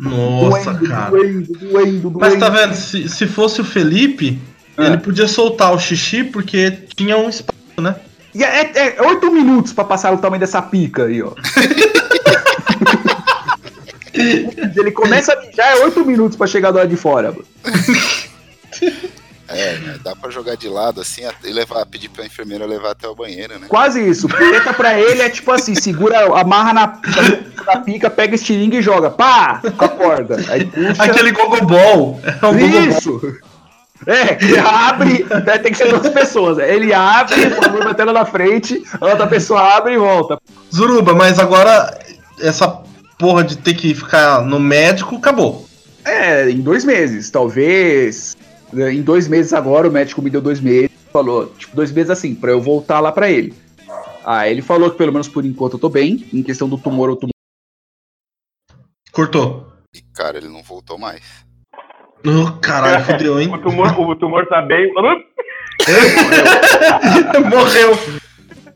[0.00, 1.10] Nossa, doendo, cara.
[1.10, 2.18] doendo, doendo, doendo.
[2.18, 4.38] Mas tá vendo, se, se fosse o Felipe,
[4.76, 4.86] Ah.
[4.86, 7.96] ele podia soltar o xixi porque tinha um espaço, né?
[8.34, 11.32] E é, é, é 8 minutos pra passar o tamanho dessa pica aí, ó.
[14.12, 17.32] Ele começa a mijar, é 8 minutos pra chegar do lado de fora.
[17.32, 17.44] mano.
[19.52, 23.08] É, né, dá pra jogar de lado assim e levar, pedir pra enfermeira levar até
[23.08, 23.66] o banheiro, né?
[23.68, 24.28] Quase isso.
[24.28, 27.00] Punheta pra ele é tipo assim: segura, amarra na,
[27.66, 29.10] na pica, pega estilingue e joga.
[29.10, 29.60] Pá!
[29.76, 30.36] Com a corda.
[30.48, 31.02] Aí puxa.
[31.02, 32.20] Aquele gogobol.
[32.24, 32.80] É um gogobol.
[32.80, 33.20] Isso!
[34.06, 36.58] É, ele abre, né, tem que ser duas pessoas.
[36.58, 40.38] Ele abre, o bagulho batendo na frente, a outra pessoa abre e volta.
[40.74, 41.98] Zuruba, mas agora
[42.40, 42.68] essa
[43.18, 45.66] porra de ter que ficar no médico acabou.
[46.04, 48.36] É, em dois meses, talvez.
[48.72, 50.90] Em dois meses agora, o médico me deu dois meses.
[51.12, 53.52] Falou, tipo, dois meses assim, pra eu voltar lá pra ele.
[54.24, 56.28] Ah, ele falou que pelo menos por enquanto eu tô bem.
[56.32, 57.28] Em questão do tumor, eu tô.
[59.10, 59.66] Cortou.
[59.94, 61.22] E cara, ele não voltou mais.
[62.24, 63.50] Oh, caralho, fudeu, hein?
[63.52, 64.92] O tumor, o tumor tá bem.
[67.50, 68.20] Morreu.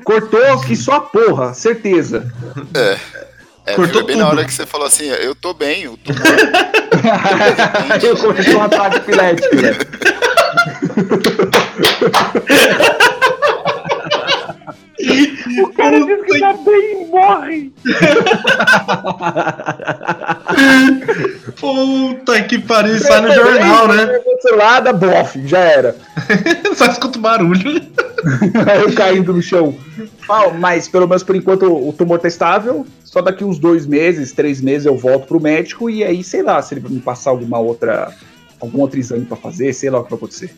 [0.04, 2.32] Cortou que só a porra, certeza.
[2.74, 2.98] É,
[3.72, 4.36] Cortou foi bem na tudo.
[4.36, 6.20] hora que você falou assim, eu tô bem, o tumor
[8.02, 9.70] eu comecei um ataque epilético, né?
[15.62, 17.72] O cara disse que tá bem e morre.
[21.60, 24.06] Puta que pariu, sai no jornal, né?
[24.18, 25.96] Cancelada, bof, já era.
[26.74, 27.82] Só escuta o barulho.
[28.70, 29.74] Aí eu caindo no chão.
[30.28, 32.86] Ah, mas pelo menos por enquanto o tumor tá estável.
[33.04, 36.60] Só daqui uns dois meses, três meses eu volto pro médico e aí sei lá
[36.60, 38.12] se ele vai me passar alguma outra.
[38.60, 40.50] algum outro exame pra fazer, sei lá o que vai acontecer.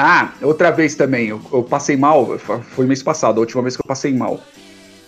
[0.00, 3.82] Ah, outra vez também, eu, eu passei mal, foi mês passado, a última vez que
[3.82, 4.40] eu passei mal.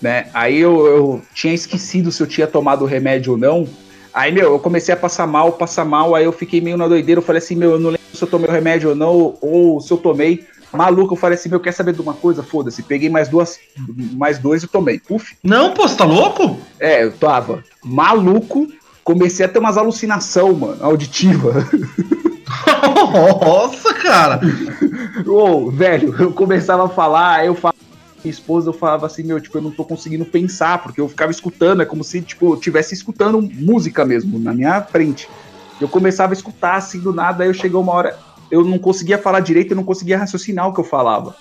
[0.03, 0.26] Né?
[0.35, 3.68] Aí eu, eu tinha esquecido se eu tinha tomado o remédio ou não.
[4.12, 7.20] Aí, meu, eu comecei a passar mal, passar mal, aí eu fiquei meio na doideira.
[7.20, 9.81] Eu falei assim, meu, eu não lembro se eu tomei o remédio ou não, ou
[9.81, 10.44] se eu tomei.
[10.72, 12.42] Maluco, eu falei assim, meu, quer saber de uma coisa?
[12.42, 12.83] Foda-se.
[12.83, 13.61] Peguei mais duas,
[14.14, 14.98] mais dois e tomei.
[14.98, 15.37] Puf.
[15.40, 16.59] Não, pô, você tá louco?
[16.81, 18.66] É, eu tava maluco.
[19.05, 21.64] Comecei a ter umas alucinação, mano, auditiva.
[23.42, 24.40] Nossa, cara.
[25.72, 27.78] Velho, eu começava a falar, eu falava
[28.22, 31.30] minha esposa, eu falava assim, meu, tipo, eu não tô conseguindo pensar, porque eu ficava
[31.30, 35.28] escutando, é como se, tipo, eu tivesse escutando música mesmo, na minha frente.
[35.80, 38.18] Eu começava a escutar, assim, do nada, aí eu chegou uma hora,
[38.50, 41.34] eu não conseguia falar direito, eu não conseguia raciocinar o que eu falava.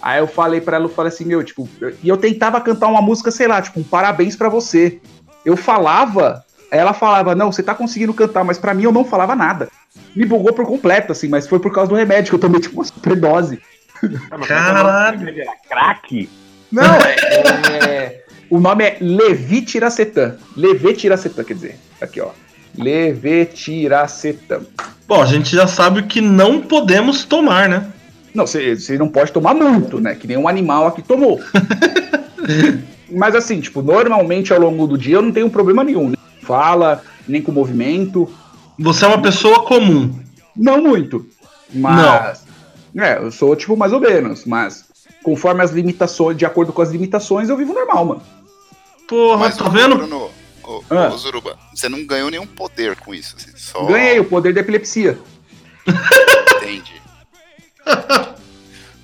[0.00, 2.88] Aí eu falei pra ela, eu falei assim, meu, tipo, eu- e eu tentava cantar
[2.88, 5.00] uma música, sei lá, tipo, um parabéns pra você.
[5.44, 9.36] Eu falava, ela falava, não, você tá conseguindo cantar, mas pra mim eu não falava
[9.36, 9.68] nada.
[10.14, 12.76] Me bugou por completo, assim, mas foi por causa do remédio que eu tomei, tipo,
[12.76, 13.60] uma superdose.
[14.46, 15.28] Caralho.
[15.28, 16.28] Era craque.
[16.70, 17.14] Não, é,
[17.86, 20.34] é- O nome é Levitiracetam.
[20.56, 21.78] Levitiracetam, quer dizer.
[22.00, 22.28] Aqui, ó.
[22.76, 24.62] Levitiracetam.
[25.06, 27.86] Bom, a gente já sabe que não podemos tomar, né?
[28.34, 30.14] Não, você você não pode tomar muito, né?
[30.14, 31.40] Que nem um animal aqui tomou.
[33.10, 36.08] Mas assim, tipo, normalmente ao longo do dia eu não tenho problema nenhum.
[36.08, 38.28] Nem com fala, nem com movimento.
[38.78, 40.18] Você é uma pessoa comum.
[40.56, 41.26] Não muito.
[41.72, 42.44] Mas.
[42.96, 44.44] É, eu sou, tipo, mais ou menos.
[44.44, 44.84] Mas
[45.22, 48.22] conforme as limitações, de acordo com as limitações, eu vivo normal, mano.
[49.08, 49.96] Porra, Mas, tá vendo?
[49.96, 50.30] Bruno,
[50.62, 51.10] ô, Ah.
[51.12, 54.60] ô, Zuruba, você não ganhou nenhum poder com isso, assim, só Ganhei o poder da
[54.60, 55.18] epilepsia.
[56.56, 56.94] entende.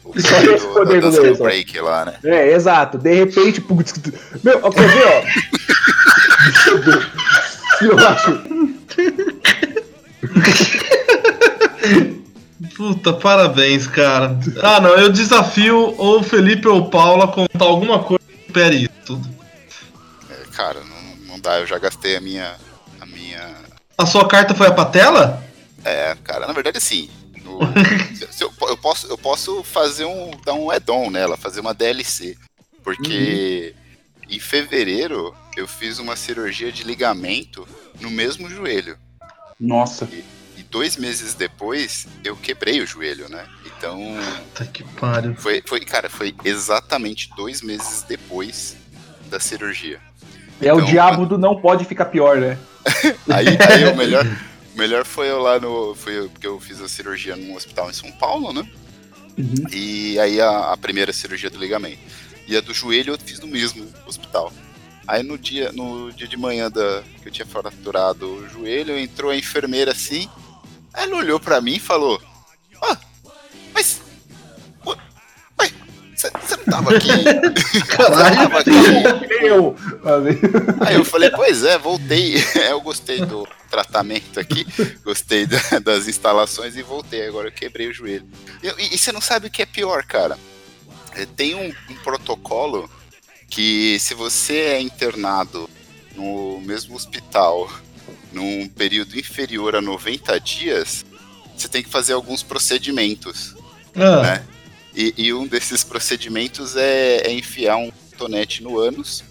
[0.03, 1.09] O Só poder esse do, poder do
[1.41, 1.45] ó.
[1.45, 2.15] break lá, né?
[2.25, 2.99] É, exato.
[2.99, 3.61] De repente.
[3.61, 3.95] putz,
[4.43, 5.23] Meu, quer ver, ó?
[7.85, 8.43] Eu acho.
[12.77, 14.39] Puta, parabéns, cara.
[14.63, 18.47] Ah, não, eu desafio ou o Felipe ou o Paulo a contar alguma coisa que
[18.47, 19.29] supere isso tudo.
[20.31, 22.55] É, cara, não, não dá, eu já gastei a minha.
[23.01, 23.55] A minha.
[23.97, 25.43] A sua carta foi a patela?
[25.85, 27.09] É, cara, na verdade assim.
[27.45, 27.61] no-
[28.15, 30.31] se- se eu, eu posso, eu posso fazer um.
[30.45, 32.37] dar um add-on nela, fazer uma DLC.
[32.83, 33.75] Porque
[34.29, 37.67] em fevereiro eu fiz uma cirurgia de ligamento
[38.01, 38.97] no mesmo joelho.
[39.59, 40.07] Nossa.
[40.11, 40.25] E
[40.71, 43.45] dois meses depois eu quebrei o joelho, né?
[43.67, 44.01] Então.
[44.55, 45.35] Puta que pariu.
[45.35, 48.77] Foi, foi, cara, foi exatamente dois meses depois
[49.29, 50.01] da cirurgia.
[50.61, 52.59] É o Então, diabo do não pode ficar pior, né?
[53.29, 54.25] Aí, aí o melhor,
[54.75, 55.95] O melhor foi eu lá no.
[55.95, 58.67] Foi eu, porque eu fiz a cirurgia num hospital em São Paulo, né?
[59.37, 59.67] Uhum.
[59.73, 61.99] E aí a, a primeira cirurgia do ligamento.
[62.47, 64.53] E a do joelho eu fiz no mesmo hospital.
[65.07, 69.31] Aí no dia, no dia de manhã da, que eu tinha fraturado o joelho, entrou
[69.31, 70.29] a enfermeira assim.
[70.95, 72.21] Ela olhou pra mim e falou:
[72.83, 72.97] Ah,
[73.75, 74.01] mas.
[74.87, 74.97] Ué,
[76.17, 77.09] você não tava aqui?
[77.89, 78.37] Caralho.
[78.37, 78.71] Tava aqui?
[79.43, 79.75] Eu.
[80.87, 82.35] Aí eu falei, pois é, voltei.
[82.69, 84.67] Eu gostei do tratamento aqui,
[85.05, 87.27] gostei da- das instalações e voltei.
[87.27, 88.27] Agora eu quebrei o joelho.
[88.63, 90.39] E, e você não sabe o que é pior, cara.
[91.15, 92.89] É, Tem um, um protocolo
[93.49, 95.69] que se você é internado
[96.15, 97.69] no mesmo hospital
[98.33, 101.05] num período inferior a 90 dias,
[101.57, 103.55] você tem que fazer alguns procedimentos
[103.97, 104.43] Ah, né?
[104.95, 109.23] E, e um desses procedimentos é, é enfiar um tonete no ânus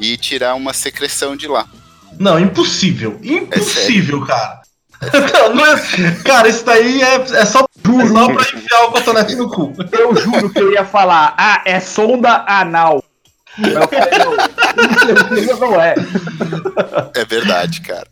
[0.00, 1.68] e tirar uma secreção de lá.
[2.18, 3.18] Não, impossível.
[3.22, 4.62] Impossível, cara.
[5.50, 9.34] Não, não é- cara, isso daí é, é só, é só pra enfiar o cotonete
[9.34, 9.72] no cu.
[9.90, 13.02] Eu juro que eu ia falar, ah, é sonda anal.
[13.58, 15.94] Mas eu falei, não, não é.
[17.14, 18.06] É verdade, cara.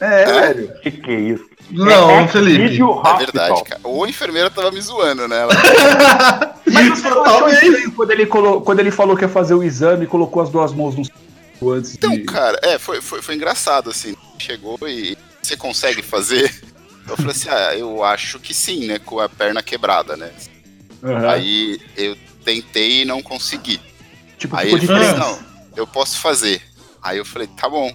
[0.00, 0.80] É, velho.
[0.82, 1.44] Que que é isso?
[1.70, 2.78] Não, é Felipe.
[2.80, 3.80] É verdade, cara.
[3.82, 5.40] Ou a enfermeira tava me zoando, né?
[5.40, 5.54] Ela-
[6.66, 8.60] Mas você não achou estranho quando ele, colo...
[8.60, 11.94] quando ele falou que ia fazer o exame e colocou as duas mãos no antes
[11.94, 12.24] Então, de...
[12.24, 14.14] cara, é, foi, foi, foi engraçado, assim.
[14.38, 16.52] Chegou e você consegue fazer?
[17.08, 18.98] Eu falei assim, ah, eu acho que sim, né?
[18.98, 20.30] Com a perna quebrada, né?
[21.02, 21.28] Aham.
[21.30, 23.80] Aí eu tentei e não consegui.
[24.38, 25.38] tipo, Aí ele falou assim, não,
[25.76, 26.60] eu posso fazer.
[27.02, 27.90] Aí eu falei, tá bom.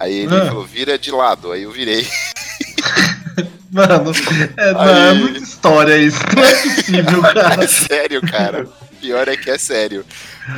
[0.00, 0.46] Aí ele Ah.
[0.46, 1.50] falou, vira de lado.
[1.52, 2.06] Aí eu virei.
[3.70, 4.12] Mano,
[4.56, 6.18] é, não, Aí- é muita história isso.
[6.34, 7.64] Não é possível, cara.
[7.64, 8.66] É sério, cara.
[9.00, 10.04] Pior é que é sério.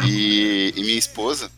[0.04, 1.50] E, e minha esposa,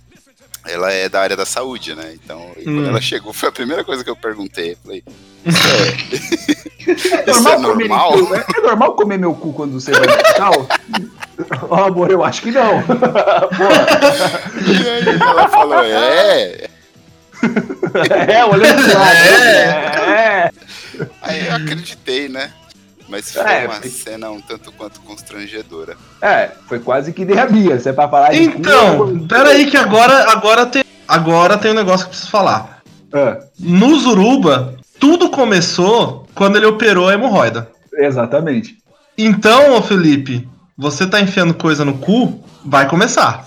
[0.67, 2.15] ela é da área da saúde, né?
[2.15, 2.89] Então, e quando Hum.
[2.89, 4.73] ela chegou, foi a primeira coisa que eu perguntei.
[4.73, 5.05] Eu falei,
[5.45, 8.17] é, É isso é comer normal?
[8.17, 10.69] meu- é normal comer meu cu quando você vai no hospital?
[11.69, 12.79] Ó, amor, eu acho que não.
[14.67, 16.69] E aí ela falou, é.
[18.29, 19.17] É, olhando pro lado.
[20.09, 20.51] É.
[21.23, 22.51] Aí eu acreditei, né?
[23.09, 25.97] Mas foi É, uma foi- cena um tanto quanto constrangedora.
[26.21, 27.79] É, foi quase que nem a minha.
[27.79, 31.75] Se é pra falar de Então, eu- peraí que agora, agora, tem, agora tem um
[31.75, 32.81] negócio que eu preciso falar.
[33.13, 37.69] Ah, No Zuruba, tudo começou quando ele operou a hemorroida.
[37.99, 38.79] exatamente.
[39.19, 43.45] Então, ô Felipe, você tá enfiando coisa no cu, vai começar.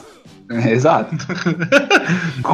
[0.51, 1.15] É, exato.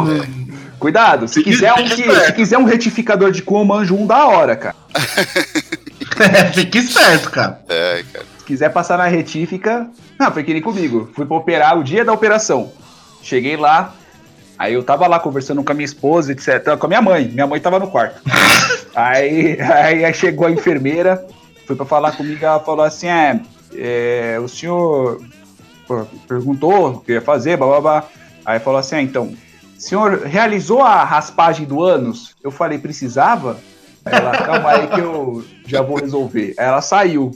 [0.81, 2.25] Cuidado, se quiser, um, esperto.
[2.25, 4.75] se quiser um retificador de cu, eu manjo um da hora, cara.
[6.19, 7.61] É, fique esperto, cara.
[7.69, 8.25] É, cara.
[8.37, 9.89] Se quiser passar na retífica.
[10.19, 11.09] Não, foi que nem comigo.
[11.15, 12.71] Fui pra operar o dia da operação.
[13.23, 13.95] Cheguei lá.
[14.59, 16.77] Aí eu tava lá conversando com a minha esposa, etc.
[16.77, 17.29] Com a minha mãe.
[17.29, 18.21] Minha mãe tava no quarto.
[18.93, 21.25] aí, aí, aí chegou a enfermeira,
[21.65, 22.43] foi pra falar comigo.
[22.45, 23.39] Ela falou assim: é,
[23.73, 25.21] é, o senhor
[26.27, 28.03] perguntou o que ia fazer, blá blá blá.
[28.45, 29.33] Aí falou assim: ah, então,
[29.81, 32.35] senhor realizou a raspagem do ânus?
[32.43, 33.57] Eu falei: precisava?
[34.05, 36.53] Aí ela, calma aí que eu já vou resolver.
[36.57, 37.31] Ela saiu.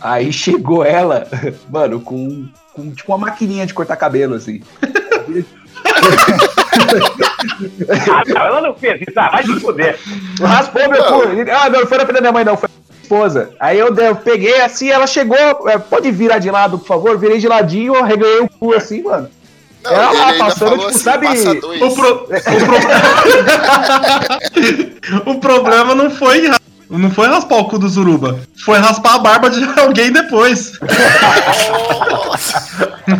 [0.00, 1.26] Aí chegou ela,
[1.70, 4.62] mano, com, com tipo uma maquininha de cortar cabelo, assim.
[8.10, 9.18] Ah, não, ela não fez isso.
[9.18, 9.98] Ah, vai se fuder.
[10.40, 11.22] Raspou meu cu.
[11.50, 12.68] Ah, não, foi na frente da minha mãe, não, foi
[13.12, 13.50] esposa.
[13.60, 15.36] Aí eu, eu peguei assim, ela chegou,
[15.68, 17.18] é, pode virar de lado, por favor?
[17.18, 19.28] Virei de ladinho, arreganhei o cu assim, mano.
[19.82, 21.26] Não, Ela ainda passando, tipo, assim, sabe-.
[21.82, 22.28] O, pro- o
[25.24, 26.50] pro- o problema não foi,
[26.88, 30.72] não foi raspar o cu do Zuruba, foi raspar a barba de alguém depois.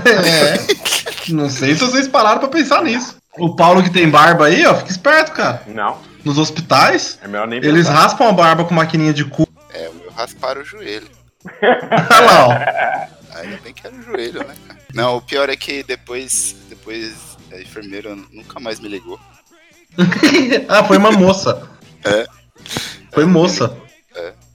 [0.07, 0.83] É.
[1.33, 3.17] Não sei se vocês pararam pra pensar nisso.
[3.39, 5.63] O Paulo que tem barba aí, ó, fica esperto, cara.
[5.69, 7.93] Não, Nos hospitais, é melhor nem eles pensar.
[8.03, 9.49] raspam a barba com maquininha de cu.
[9.73, 11.07] É, o meu rasparam o joelho.
[11.63, 12.51] Olha lá, ó.
[13.39, 14.81] Ainda bem que era o joelho, né, cara?
[14.95, 17.13] Não, o pior é que depois, depois
[17.53, 19.19] a enfermeira nunca mais me ligou.
[20.69, 21.69] ah, foi uma moça.
[22.05, 22.27] É.
[23.13, 23.77] Foi moça.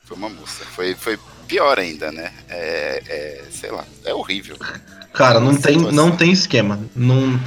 [0.04, 0.64] Foi uma moça.
[0.74, 2.32] Foi, foi pior ainda, né?
[2.50, 4.58] É, é, sei lá, é horrível.
[5.14, 6.80] Cara, não tem, não tem esquema.
[6.96, 7.40] Não...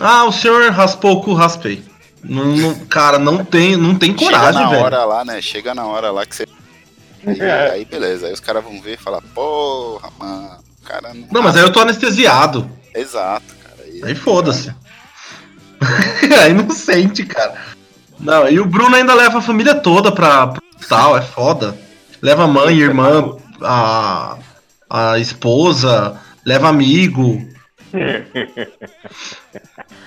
[0.00, 1.82] Ah, o senhor raspou o cu, raspei.
[2.22, 4.82] Não, não- cara, não tem, não tem Chega coragem, na velho.
[4.82, 5.40] hora lá, né?
[5.40, 6.46] Chega na hora lá que você.
[7.26, 11.26] Aí, aí beleza, aí os caras vão ver e falar, porra, mano, cara não.
[11.30, 12.70] Não, mas aí eu tô anestesiado.
[12.94, 13.82] Exato, cara.
[13.84, 14.72] Aí, Aí foda-se.
[16.42, 17.54] aí não sente, cara.
[18.18, 21.76] Não, e o Bruno ainda leva a família toda pra pro hospital, é foda.
[22.22, 24.38] Leva a mãe, irmã, a,
[24.88, 27.46] a esposa, leva amigo.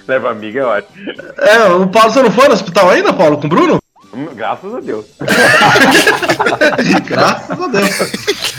[0.08, 0.98] Leva amiga, é ótimo.
[1.38, 3.80] É, o Paulo, você não foi no hospital ainda, Paulo, com o Bruno?
[4.36, 5.06] Graças a Deus.
[7.06, 8.56] Graças a Deus.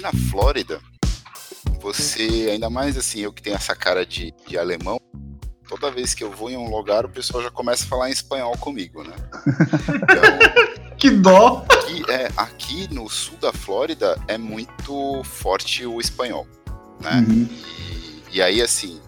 [0.00, 0.80] Aqui na Flórida,
[1.80, 4.98] você, ainda mais assim, eu que tenho essa cara de, de alemão,
[5.68, 8.12] toda vez que eu vou em um lugar, o pessoal já começa a falar em
[8.12, 9.14] espanhol comigo, né?
[10.92, 11.64] Então, Que dó.
[11.70, 16.46] aqui, é, aqui no sul da Flórida é muito forte o espanhol,
[17.00, 17.24] né?
[17.26, 17.48] Uhum.
[17.50, 19.00] E, e aí, assim,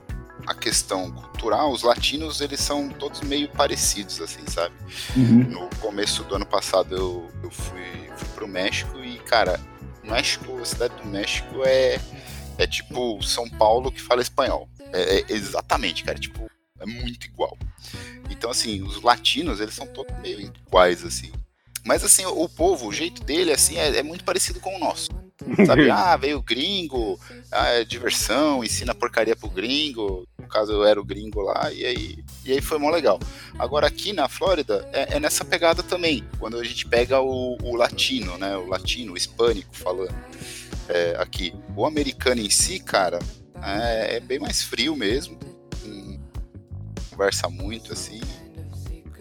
[0.47, 4.75] a questão cultural, os latinos, eles são todos meio parecidos, assim, sabe?
[5.15, 5.45] Uhum.
[5.51, 9.61] No começo do ano passado eu, eu fui, fui pro México e, cara,
[10.03, 11.99] México, a cidade do México é,
[12.59, 14.69] é tipo São Paulo que fala espanhol.
[14.93, 17.57] É, é exatamente, cara, tipo, é muito igual.
[18.31, 21.31] Então, assim, os latinos, eles são todos meio iguais, assim.
[21.85, 24.79] Mas, assim, o, o povo, o jeito dele, assim, é, é muito parecido com o
[24.79, 25.11] nosso.
[25.67, 25.91] Sabe?
[25.91, 27.19] Ah, veio gringo,
[27.51, 30.27] ah, é diversão, ensina porcaria pro gringo.
[30.39, 33.19] No caso, eu era o gringo lá, e aí, e aí foi mó legal.
[33.59, 36.25] Agora, aqui na Flórida, é, é nessa pegada também.
[36.39, 38.57] Quando a gente pega o, o latino, né?
[38.57, 40.15] O latino, o hispânico falando
[40.89, 41.55] é, aqui.
[41.77, 43.19] O americano em si, cara,
[43.63, 45.39] é, é bem mais frio mesmo.
[45.85, 46.19] Hum,
[47.11, 48.21] conversa muito, assim.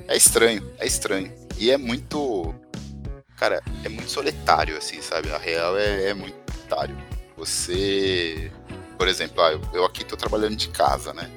[0.08, 1.41] É estranho, é estranho.
[1.58, 2.54] E é muito.
[3.38, 5.32] Cara, é muito solitário, assim, sabe?
[5.32, 6.98] A real é, é muito solitário.
[7.38, 8.52] Você.
[8.98, 11.30] Por exemplo, ah, eu, aqui tô trabalhando de casa, né?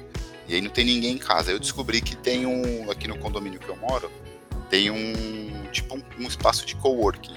[0.47, 1.51] E aí não tem ninguém em casa.
[1.51, 2.89] Eu descobri que tem um.
[2.91, 4.11] Aqui no condomínio que eu moro,
[4.69, 5.69] tem um.
[5.71, 7.35] Tipo um, um espaço de coworking.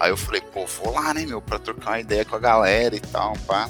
[0.00, 2.96] Aí eu falei, pô, vou lá, né, meu, pra trocar uma ideia com a galera
[2.96, 3.68] e tal, pá.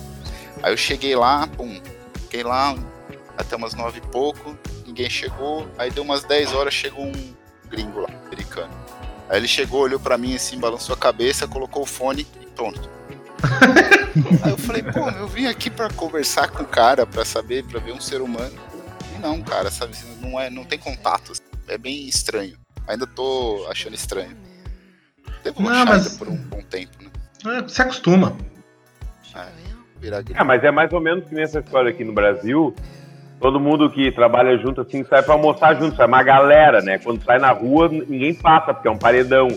[0.62, 1.80] Aí eu cheguei lá, pum,
[2.14, 2.76] fiquei lá
[3.36, 5.68] até umas nove e pouco, ninguém chegou.
[5.76, 7.34] Aí deu umas 10 horas, chegou um
[7.70, 8.72] gringo lá, americano.
[9.28, 12.88] Aí ele chegou, olhou pra mim assim, balançou a cabeça, colocou o fone e pronto.
[14.44, 17.78] Aí eu falei, pô, eu vim aqui pra conversar com o cara, pra saber, pra
[17.80, 18.52] ver um ser humano.
[19.14, 21.32] E não, cara, sabe, não, é, não tem contato.
[21.68, 22.56] É bem estranho.
[22.88, 24.36] Ainda tô achando estranho.
[25.44, 27.10] Devo Não, achar mas- ainda por um bom tempo, né?
[27.64, 28.36] É, se acostuma.
[29.34, 29.46] É,
[30.00, 32.74] virar É, mas é mais ou menos que nem essa história aqui no Brasil.
[33.40, 36.98] Todo mundo que trabalha junto assim sai pra almoçar junto, sai uma galera, né?
[36.98, 39.48] Quando sai na rua, ninguém passa, porque é um paredão.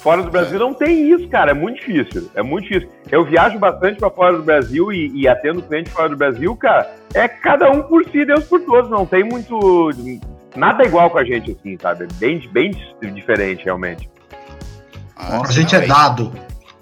[0.00, 1.50] Fora do Brasil não tem isso, cara.
[1.50, 2.30] É muito difícil.
[2.34, 2.88] É muito difícil.
[3.10, 6.94] Eu viajo bastante pra fora do Brasil e, e atendo cliente fora do Brasil, cara.
[7.12, 8.88] É cada um por si, Deus por todos.
[8.88, 9.90] Não tem muito.
[10.54, 12.06] Nada igual com a gente, assim, sabe?
[12.14, 12.72] Bem, bem
[13.12, 14.08] diferente, realmente.
[15.14, 16.32] Ah, A gente é dado.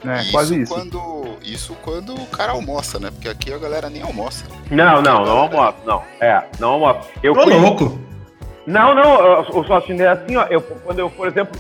[0.05, 0.75] É, quase isso.
[0.75, 3.11] Quando, isso quando o cara almoça, né?
[3.11, 4.45] Porque aqui a galera nem almoça.
[4.71, 6.03] Não, não, não almoço, não.
[6.21, 7.09] É, não almoço.
[7.23, 7.99] Eu Ô, fui, louco.
[8.67, 10.45] Não, não, o sócio é assim, ó.
[10.45, 11.59] Eu, quando eu, por exemplo,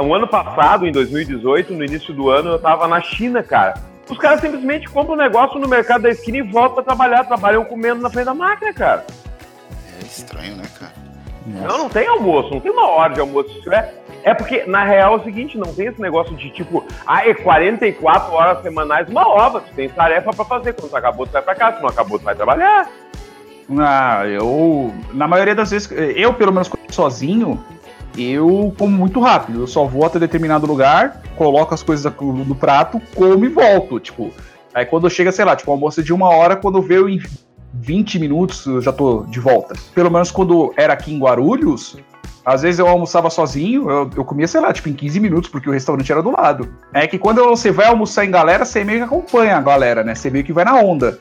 [0.00, 3.74] um ano passado, em 2018, no início do ano, eu tava na China, cara.
[4.08, 7.64] Os caras simplesmente compram um negócio no mercado da esquina e voltam pra trabalhar, trabalham
[7.64, 9.06] comendo na frente da máquina, cara.
[10.00, 10.99] É estranho, né, cara?
[11.50, 13.50] Não, não tem almoço, não tem uma hora de almoço.
[13.50, 16.84] Se tiver, é porque, na real, é o seguinte, não tem esse negócio de tipo,
[17.06, 20.74] ah, é 44 horas semanais, uma obra, tu tem tarefa pra fazer.
[20.74, 22.88] Quando tu acabou, tu vai pra casa, se não acabou, tu vai trabalhar.
[23.78, 24.92] Ah, eu.
[25.12, 27.62] Na maioria das vezes, eu pelo menos sozinho,
[28.18, 29.60] eu como muito rápido.
[29.60, 34.00] Eu só vou até determinado lugar, coloco as coisas no prato, como e volto.
[34.00, 34.32] Tipo,
[34.74, 37.20] aí quando chega, sei lá, tipo, almoço de uma hora, quando veio em
[37.74, 39.74] 20 minutos, eu já tô de volta.
[39.94, 41.96] Pelo menos quando era aqui em Guarulhos,
[42.44, 45.68] às vezes eu almoçava sozinho, eu, eu comia, sei lá, tipo, em 15 minutos, porque
[45.68, 46.72] o restaurante era do lado.
[46.92, 50.14] É que quando você vai almoçar em galera, você meio que acompanha a galera, né?
[50.14, 51.18] Você meio que vai na onda.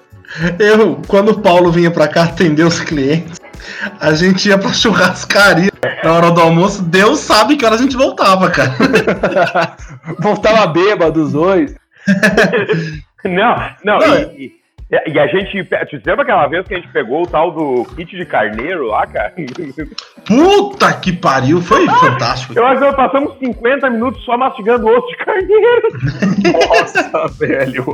[0.60, 3.40] Eu, quando o Paulo vinha pra cá atender os clientes,
[4.00, 5.72] a gente ia pra churrascaria
[6.04, 6.84] na hora do almoço.
[6.84, 8.76] Deus sabe que hora a gente voltava, cara.
[10.20, 11.76] Voltava bêbado os dois.
[13.26, 14.59] Não, não, Não, e,
[14.92, 15.64] e- e a gente.
[15.64, 19.06] Te lembra aquela vez que a gente pegou o tal do kit de carneiro lá,
[19.08, 19.34] cara?
[20.26, 22.54] Puta que pariu, foi fantástico.
[22.56, 25.88] Eu acho que nós passamos 50 minutos só mastigando osso de carneiro.
[26.70, 27.86] Nossa, velho.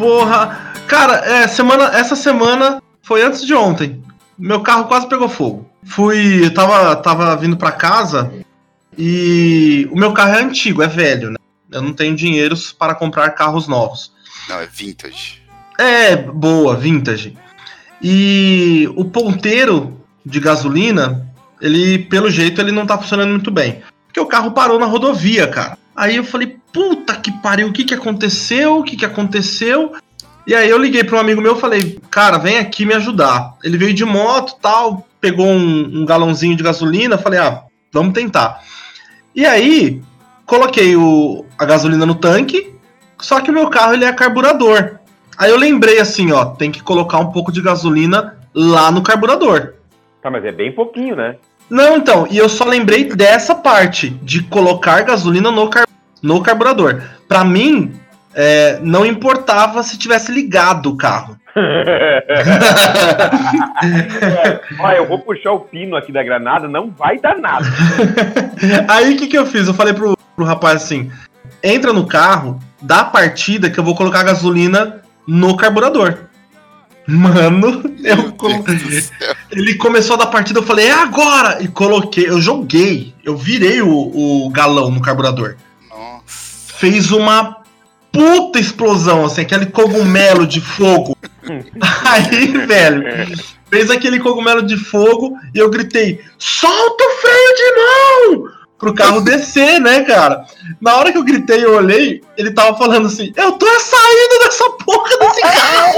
[0.00, 0.72] Porra.
[0.88, 4.02] Cara, é, semana, essa semana foi antes de ontem.
[4.38, 5.70] Meu carro quase pegou fogo.
[5.84, 6.46] Fui.
[6.46, 8.32] Eu tava, tava vindo pra casa
[8.96, 11.36] e o meu carro é antigo, é velho, né?
[11.70, 14.10] Eu não tenho dinheiro para comprar carros novos.
[14.48, 15.42] Não, é vintage.
[15.78, 17.36] É, boa, vintage.
[18.02, 21.30] E o ponteiro de gasolina,
[21.60, 23.82] ele, pelo jeito, ele não tá funcionando muito bem.
[24.06, 25.78] Porque o carro parou na rodovia, cara.
[26.00, 28.78] Aí eu falei, puta que pariu, o que que aconteceu?
[28.78, 29.92] O que que aconteceu?
[30.46, 33.58] E aí eu liguei para um amigo meu e falei, cara, vem aqui me ajudar.
[33.62, 38.62] Ele veio de moto tal, pegou um, um galãozinho de gasolina, falei, ah, vamos tentar.
[39.36, 40.00] E aí,
[40.46, 42.74] coloquei o, a gasolina no tanque,
[43.20, 45.00] só que o meu carro ele é carburador.
[45.36, 49.74] Aí eu lembrei assim, ó, tem que colocar um pouco de gasolina lá no carburador.
[50.22, 51.36] Tá, mas é bem pouquinho, né?
[51.68, 55.86] Não, então, e eu só lembrei dessa parte, de colocar gasolina no, car
[56.22, 57.02] no carburador.
[57.28, 57.92] Para mim,
[58.34, 61.36] é, não importava se tivesse ligado o carro.
[64.78, 67.66] Olha, eu vou puxar o pino aqui da granada, não vai dar nada.
[68.88, 69.66] Aí o que, que eu fiz?
[69.66, 71.10] Eu falei pro, pro rapaz assim:
[71.62, 76.30] entra no carro, dá a partida que eu vou colocar gasolina no carburador.
[77.06, 78.34] Mano, eu
[79.50, 81.60] ele começou a dar partida, eu falei, é agora!
[81.60, 85.56] E coloquei, eu joguei, eu virei o, o galão no carburador.
[86.80, 87.58] Fez uma
[88.10, 91.14] puta explosão, assim, aquele cogumelo de fogo.
[92.06, 93.04] Aí, velho,
[93.68, 98.52] fez aquele cogumelo de fogo e eu gritei: solta o freio de mão!
[98.78, 100.46] Pro carro descer, né, cara?
[100.80, 104.70] Na hora que eu gritei, eu olhei, ele tava falando assim: eu tô saindo dessa
[104.70, 105.94] porra desse carro!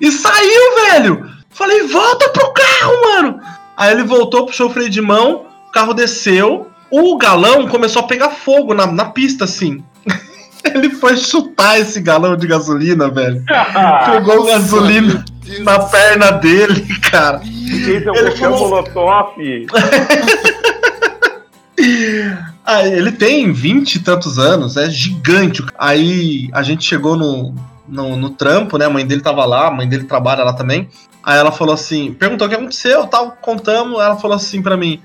[0.00, 1.30] e saiu, velho!
[1.50, 3.40] Falei, volta pro carro, mano!
[3.76, 8.06] Aí ele voltou, puxou o freio de mão, o carro desceu, o galão começou a
[8.06, 9.82] pegar fogo na, na pista, assim.
[10.64, 13.42] Ele foi chutar esse galão de gasolina, velho.
[14.06, 15.24] Pegou gasolina
[15.60, 17.40] na perna dele, cara.
[17.44, 19.34] Ele coquetel falou- molotov.
[22.64, 25.64] Ah, ele tem 20 e tantos anos, é gigante.
[25.78, 27.54] Aí a gente chegou no,
[27.86, 28.86] no, no trampo, né?
[28.86, 30.88] A mãe dele tava lá, a mãe dele trabalha lá também.
[31.22, 34.00] Aí ela falou assim: perguntou o que aconteceu, tal, contamos.
[34.00, 35.00] Ela falou assim pra mim: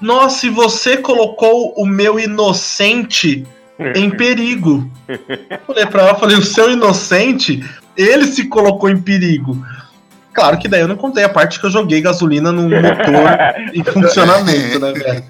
[0.00, 3.46] Nossa, e você colocou o meu inocente
[3.94, 4.90] em perigo.
[5.66, 7.64] Falei pra ela, falei, o seu inocente,
[7.96, 9.64] ele se colocou em perigo.
[10.32, 13.82] Claro que daí eu não contei a parte que eu joguei gasolina num motor em
[13.90, 15.24] funcionamento, né, velho?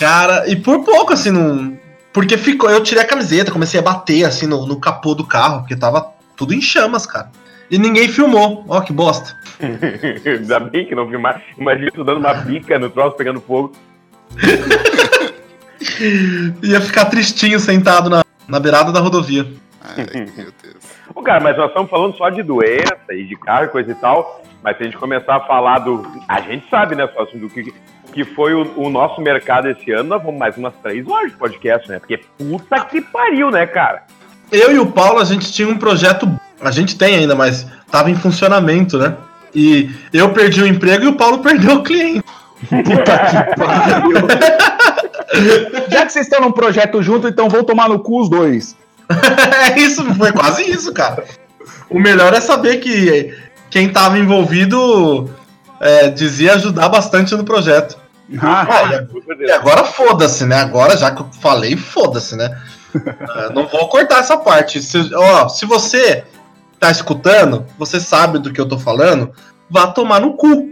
[0.00, 1.78] Cara, e por pouco, assim, não.
[2.12, 2.70] Porque ficou.
[2.70, 6.12] Eu tirei a camiseta, comecei a bater assim no, no capô do carro, porque tava
[6.36, 7.30] tudo em chamas, cara.
[7.70, 8.64] E ninguém filmou.
[8.68, 9.36] Ó, que bosta.
[9.60, 11.42] Ainda bem que não mais.
[11.58, 13.72] Imagina tu dando uma bica no troço pegando fogo.
[16.62, 19.46] Ia ficar tristinho sentado na, na beirada da rodovia.
[19.80, 20.84] Ai, meu Deus.
[21.14, 23.94] Ô, cara, mas nós estamos falando só de doença e de carro e coisa e
[23.94, 24.42] tal.
[24.62, 26.02] Mas se a gente começar a falar do.
[26.26, 27.72] A gente sabe, né, só assim, do que,
[28.12, 31.36] que foi o, o nosso mercado esse ano, nós vamos mais umas três horas de
[31.36, 31.98] podcast, né?
[31.98, 34.04] Porque puta que pariu, né, cara?
[34.54, 36.30] Eu e o Paulo, a gente tinha um projeto.
[36.60, 39.14] A gente tem ainda, mas tava em funcionamento, né?
[39.54, 42.24] E eu perdi o emprego e o Paulo perdeu o cliente.
[42.68, 44.26] Puta que pariu.
[45.90, 48.76] Já que vocês estão num projeto junto, então vão tomar no cu os dois.
[49.74, 51.24] É isso, foi quase isso, cara.
[51.90, 53.34] O melhor é saber que
[53.70, 55.28] quem tava envolvido
[55.80, 57.96] é, dizia ajudar bastante no projeto.
[58.40, 58.66] Ah,
[59.40, 60.56] E agora foda-se, né?
[60.60, 62.56] Agora, já que eu falei, foda-se, né?
[63.54, 64.82] Não vou cortar essa parte.
[64.82, 66.24] Se, ó, se você
[66.78, 69.32] tá escutando, você sabe do que eu tô falando,
[69.70, 70.68] vá tomar no cu.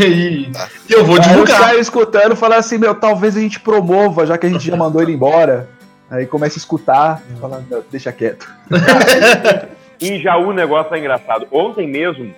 [0.00, 0.50] e,
[0.88, 1.60] e eu vou Aí divulgar.
[1.60, 5.02] caras escutando falar assim, meu, talvez a gente promova, já que a gente já mandou
[5.02, 5.68] ele embora.
[6.10, 8.50] Aí começa a escutar, fala, "Não, deixa quieto.
[10.00, 11.46] Em Jaú o negócio é engraçado.
[11.50, 12.32] Ontem mesmo,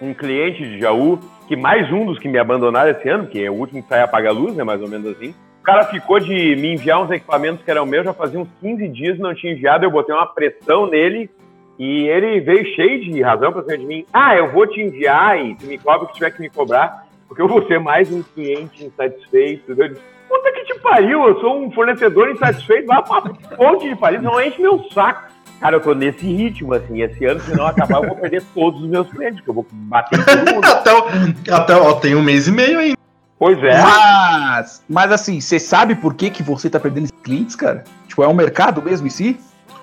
[0.00, 1.18] um cliente de Jaú,
[1.50, 4.02] que mais um dos que me abandonaram esse ano, que é o último que sai
[4.02, 5.34] apaga a luz, né, mais ou menos assim.
[5.60, 8.86] O cara ficou de me enviar uns equipamentos que eram meus, já fazia uns 15
[8.86, 11.28] dias não tinha enviado, eu botei uma pressão nele
[11.76, 14.06] e ele veio cheio de razão pra cima de mim.
[14.12, 17.04] Ah, eu vou te enviar e tu me cobra o que tiver que me cobrar,
[17.26, 19.72] porque eu vou ser mais um cliente insatisfeito.
[19.72, 23.22] Eu disse, Puta que te pariu, eu sou um fornecedor insatisfeito, vai pra
[23.56, 25.32] ponte de pariu, não enche meu saco.
[25.60, 28.80] Cara, eu tô nesse ritmo, assim, esse ano, se não acabar, eu vou perder todos
[28.82, 30.64] os meus clientes, que eu vou bater em todo mundo.
[30.66, 32.96] Até, o- até ó, tem um mês e meio ainda.
[33.38, 33.80] Pois é.
[33.82, 37.84] Mas, mas assim, você sabe por que, que você tá perdendo esses clientes, cara?
[38.08, 39.38] Tipo, é um mercado mesmo em si?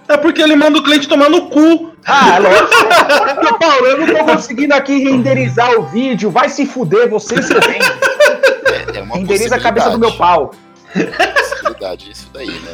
[0.08, 1.92] É porque ele manda o cliente tomar no cu.
[2.06, 2.70] Ah, é lógico.
[3.36, 6.30] Porque, Paulo, eu não tô conseguindo aqui renderizar o vídeo.
[6.32, 7.86] Vai se fuder, você se vende.
[8.96, 10.52] É, é uma Renderiza a cabeça do meu pau.
[10.94, 12.74] Possibilidade, isso daí, né?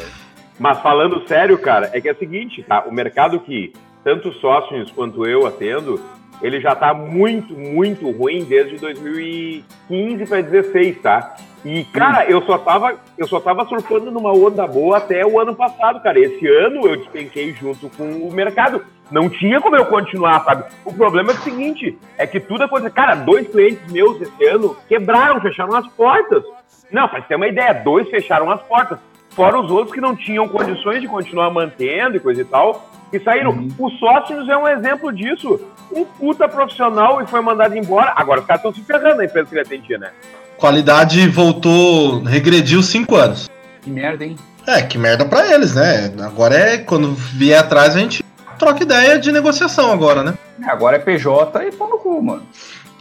[0.64, 2.84] Mas falando sério, cara, é que é o seguinte, tá?
[2.86, 3.70] O mercado que
[4.02, 6.00] tanto sócios quanto eu atendo,
[6.40, 11.36] ele já tá muito, muito ruim desde 2015 para 16, tá?
[11.66, 15.54] E, cara, eu só tava, eu só tava surfando numa onda boa até o ano
[15.54, 16.18] passado, cara.
[16.18, 18.82] Esse ano eu despenquei junto com o mercado.
[19.10, 20.64] Não tinha como eu continuar, sabe?
[20.82, 22.90] O problema é o seguinte, é que tudo aconteceu.
[22.90, 26.42] Cara, dois clientes meus esse ano quebraram, fecharam as portas.
[26.90, 28.98] Não, pra você ter uma ideia, dois fecharam as portas.
[29.34, 33.18] Fora os outros que não tinham condições de continuar mantendo e coisa e tal, que
[33.18, 33.50] saíram.
[33.50, 33.68] Uhum.
[33.78, 35.60] O Sócios é um exemplo disso.
[35.92, 38.12] Um puta profissional e foi mandado embora.
[38.16, 40.10] Agora os caras estão se ferrando na empresa que ele atendia, né?
[40.56, 43.50] Qualidade voltou, regrediu cinco anos.
[43.82, 44.36] Que merda, hein?
[44.66, 46.12] É, que merda pra eles, né?
[46.22, 48.24] Agora é quando vier atrás a gente
[48.58, 50.34] troca ideia de negociação agora, né?
[50.64, 52.42] Agora é PJ e pau no cu, mano.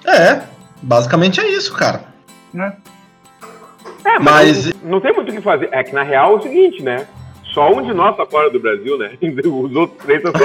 [0.06, 0.42] É,
[0.82, 2.06] basicamente é isso, cara.
[2.54, 2.74] Né?
[4.06, 5.70] É, mas, Mas- Não, não tem muito o que fazer.
[5.72, 7.08] É que na real é o seguinte, né?
[7.54, 9.12] Só um de nós tá fora do Brasil, né?
[9.22, 10.42] Os outros três estão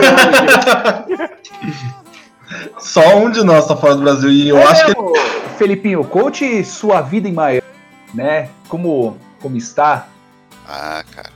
[2.79, 4.95] Só um de nós tá fora do Brasil e eu É acho que
[5.59, 7.63] Felipinho, conte sua vida em Miami,
[8.15, 8.51] né?
[8.69, 10.07] Como, como está?
[10.67, 11.31] Ah, cara.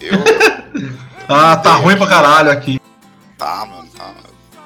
[0.00, 0.12] Eu.
[1.26, 2.78] Ah, tá ruim pra caralho aqui.
[3.38, 4.12] Tá, mano, tá,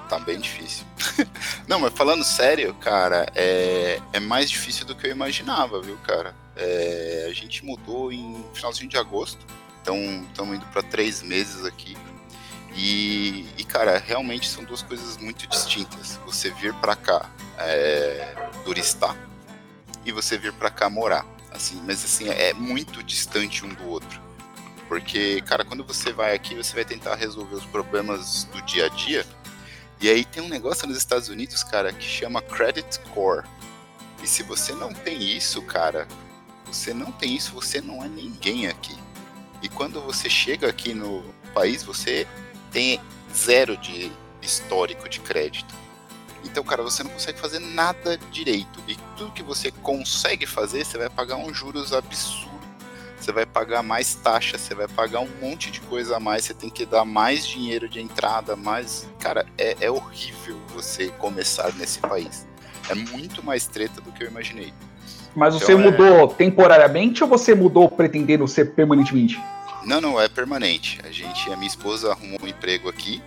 [0.09, 0.85] tá bem difícil.
[1.69, 6.35] Não, mas falando sério, cara, é, é mais difícil do que eu imaginava, viu, cara?
[6.59, 9.47] É, a gente mudou em finalzinho de agosto,
[9.81, 9.97] então
[10.29, 11.97] estamos indo para três meses aqui.
[12.75, 16.19] E, e, cara, realmente são duas coisas muito distintas.
[16.27, 18.35] Você vir pra cá é,
[18.65, 19.17] turistar
[20.05, 21.27] e você vir pra cá morar.
[21.51, 24.21] Assim, mas assim, é muito distante um do outro.
[24.87, 28.89] Porque, cara, quando você vai aqui, você vai tentar resolver os problemas do dia a
[28.89, 29.27] dia.
[30.01, 33.45] E aí tem um negócio nos Estados Unidos, cara, que chama Credit Score.
[34.23, 36.07] E se você não tem isso, cara,
[36.69, 38.97] você não tem isso, você não é ninguém aqui.
[39.63, 42.27] E quando você chega aqui no país, você
[42.71, 43.01] tem
[43.35, 45.75] zero de histórico de crédito.
[46.45, 48.81] Então, cara, você não consegue fazer nada direito.
[48.87, 52.49] E tudo que você consegue fazer, você vai pagar uns juros absurdos.
[53.19, 56.55] Você vai pagar mais taxa, você vai pagar um monte de coisa a mais, você
[56.55, 59.09] tem que dar mais dinheiro de entrada, mais.
[59.19, 62.47] Cara, é, é horrível você começar nesse país.
[62.89, 64.73] É muito mais treta do que eu imaginei.
[65.35, 69.41] Mas você Então, é- mudou temporariamente ou você mudou pretendendo ser permanentemente?
[69.85, 71.01] Não, não, é permanente.
[71.05, 73.23] A gente, a minha esposa arrumou um emprego aqui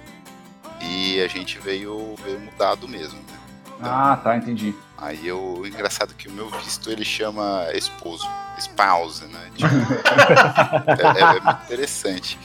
[0.81, 3.17] e a gente veio, veio mudado mesmo.
[3.19, 3.35] né?
[3.83, 4.75] Ah, tá, entendi.
[4.97, 8.27] Aí eu, o engraçado é que o meu visto ele chama esposo,
[8.59, 9.39] spouse, né?
[9.55, 9.73] Tipo,
[11.17, 12.37] é, é- é muito interessante.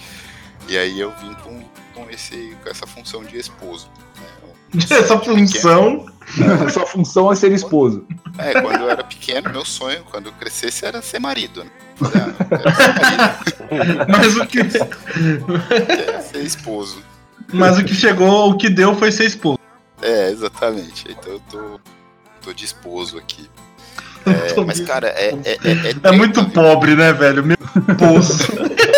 [0.68, 1.62] E aí eu vim com,
[1.94, 3.90] com, esse, com essa função de esposo.
[4.74, 6.06] Essa função.
[6.72, 8.04] Sua função é ser esposo.
[8.36, 11.64] É, quando eu era pequeno, meu sonho, quando eu crescesse, era ser marido.
[11.64, 11.70] Né?
[12.48, 16.98] Quero ser marido, Mas o que, quero ser esposo.
[17.52, 19.60] mas o que chegou, o que deu foi ser expulso.
[20.02, 21.06] É, exatamente.
[21.08, 21.80] Então eu tô,
[22.42, 23.48] tô disposo aqui.
[24.26, 27.44] É, mas, cara, é, é, é, é É muito pobre, né, velho?
[27.44, 27.56] Meu
[27.96, 28.48] poço.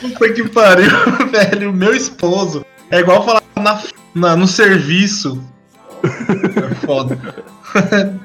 [0.00, 0.90] Puta que pariu,
[1.30, 1.72] velho.
[1.72, 2.64] Meu esposo.
[2.90, 3.82] É igual falar na,
[4.14, 5.42] na- no serviço.
[6.02, 7.18] É foda.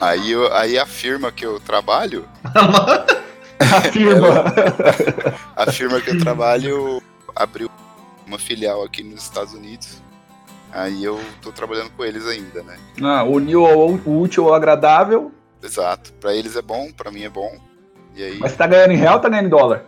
[0.00, 2.26] Aí, eu- aí a firma que eu trabalho,
[3.58, 4.44] Afirma.
[5.56, 7.00] a firma que eu trabalho
[7.34, 7.70] abriu
[8.26, 10.02] uma filial aqui nos Estados Unidos.
[10.72, 12.76] Aí eu tô trabalhando com eles ainda, né?
[13.02, 16.12] Ah, uniu o o útil ao agradável, Exato.
[16.14, 17.50] Pra eles é bom, pra mim é bom.
[18.14, 19.84] E aí mas você tá ganhando em real ou tá ganhando em dólar?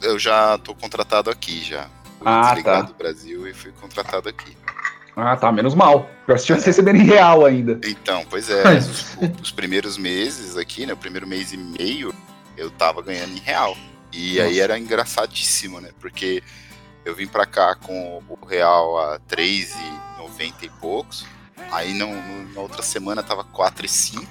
[0.00, 1.88] eu já tô contratado aqui já.
[2.18, 2.92] Fui Ah, desligado tá.
[2.92, 4.56] do Brasil e fui contratado aqui.
[5.16, 6.08] Ah, tá, menos mal.
[6.28, 7.80] Eu estivesse recebendo em real ainda.
[7.84, 10.92] Então, pois é, os, os primeiros meses aqui, né?
[10.92, 12.14] O primeiro mês e meio,
[12.56, 13.76] eu tava ganhando em real.
[14.12, 15.90] E aí era engraçadíssimo, né?
[16.00, 16.40] Porque
[17.04, 21.26] eu vim pra cá com o real a 3,90 e poucos.
[21.72, 24.24] Aí não, no- na outra semana tava 4,5.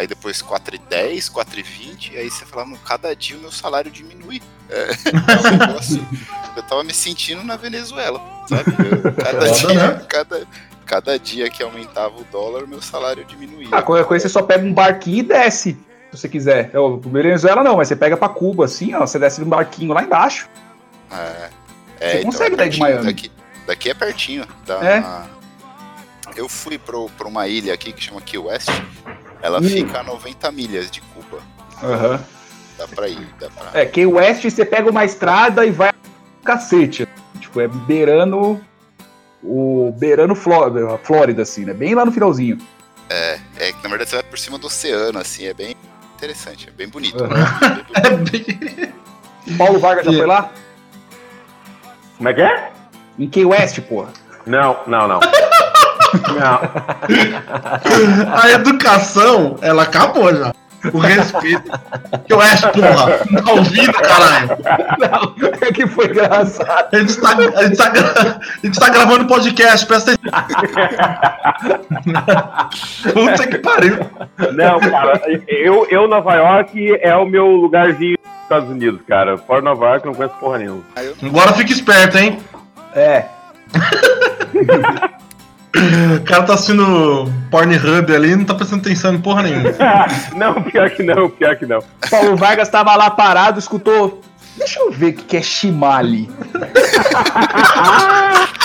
[0.00, 2.16] Aí depois 4,10, 4,20.
[2.16, 4.40] Aí você falava, "Não, cada dia o meu salário diminui.
[4.70, 6.08] É, é um negócio.
[6.56, 8.62] Eu tava me sentindo na Venezuela, sabe?
[8.78, 10.06] Eu- cada, Foda, dia, né?
[10.08, 10.46] cada,
[10.86, 13.68] cada dia que aumentava o dólar, o meu salário diminuía.
[13.72, 15.72] Ah, qualquer coisa você só pega um barquinho e desce,
[16.10, 16.70] se você quiser.
[16.72, 20.02] Eu, Venezuela não, mas você pega pra Cuba, assim, ó, você desce num barquinho lá
[20.02, 20.48] embaixo.
[21.10, 21.50] É,
[21.98, 23.04] Você então consegue é daí de Miami?
[23.04, 23.30] Daqui,
[23.66, 24.46] daqui é pertinho.
[24.64, 25.04] Dá É?
[26.36, 28.68] Eu fui pro, pra uma ilha aqui que chama Key West.
[29.42, 29.62] Ela Hum.
[29.64, 31.38] fica a 90 milhas de Cuba.
[31.82, 32.20] Aham.
[32.78, 33.80] Dá pra ir, dá pra.
[33.80, 35.92] É, Key West você pega uma estrada e vai
[36.44, 37.06] cacete.
[37.40, 38.60] Tipo, é beirando
[39.42, 40.70] o beirando Fló-
[41.02, 41.72] Flórida, assim, né?
[41.74, 42.58] Bem lá no finalzinho.
[43.08, 45.74] É, é que na verdade você vai por cima do oceano, assim, é bem
[46.16, 47.22] interessante, é bem bonito.
[47.24, 47.34] Aham.
[47.34, 47.84] né?
[48.04, 48.92] É bem-
[49.58, 50.50] Paulo Vargas já foi lá?
[52.16, 52.72] Como é que é?
[53.18, 54.12] Em Key West, porra.
[54.46, 55.20] Não, não, não.
[56.14, 56.60] Não.
[58.42, 60.52] A educação, ela acabou já.
[60.92, 61.70] O respeito.
[62.26, 63.20] Que eu acho, porra.
[63.30, 64.48] Não tá ouvindo, caralho.
[64.98, 66.88] Não, é que foi engraçado.
[66.94, 70.40] A gente tá, a gente tá, a gente tá gravando podcast, presta atenção.
[73.12, 73.98] Puta que pariu.
[74.54, 79.36] Não, cara, eu, eu Nova York é o meu lugarzinho dos Estados Unidos, cara.
[79.36, 80.82] Fora Nova York eu não conheço porra nenhuma.
[81.22, 82.38] Agora fica esperto, hein?
[82.94, 83.26] É.
[85.74, 89.70] O cara tá assistindo Pornhub ali e não tá prestando atenção em porra nenhuma.
[90.34, 91.80] não, pior que não, pior que não.
[92.10, 94.20] Paulo Vargas tava lá parado, escutou.
[94.56, 96.28] Deixa eu ver o que que é Shimali.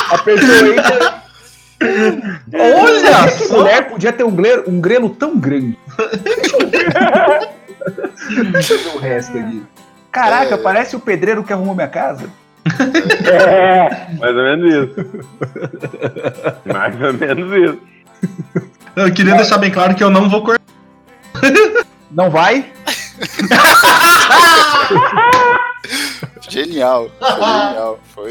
[0.10, 1.24] A pessoa ainda.
[2.54, 3.58] Olha só!
[3.58, 5.78] mulher podia ter um grelo, um grelo tão grande.
[6.24, 7.52] Deixa eu ver.
[8.52, 9.64] Deixa eu ver o resto aqui.
[10.12, 12.30] Caraca, parece o pedreiro que arrumou minha casa.
[13.32, 14.96] É, mais ou menos isso.
[16.66, 17.80] Mais ou menos isso.
[18.96, 20.64] Eu queria deixar bem claro que eu não vou cortar.
[22.12, 22.66] Não vai?
[26.50, 27.10] Genial.
[27.20, 28.00] Foi genial.
[28.14, 28.30] Foi.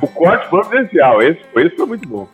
[0.00, 2.28] O corte providencial, esse, foi- esse foi muito bom.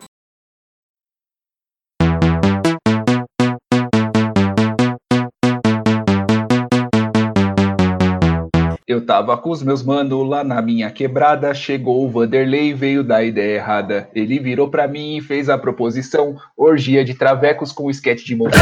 [8.91, 13.23] Eu tava com os meus mano lá na minha quebrada, chegou o Vanderlei, veio da
[13.23, 14.09] ideia errada.
[14.13, 18.59] Ele virou pra mim e fez a proposição, orgia de travecos com esquete de montão.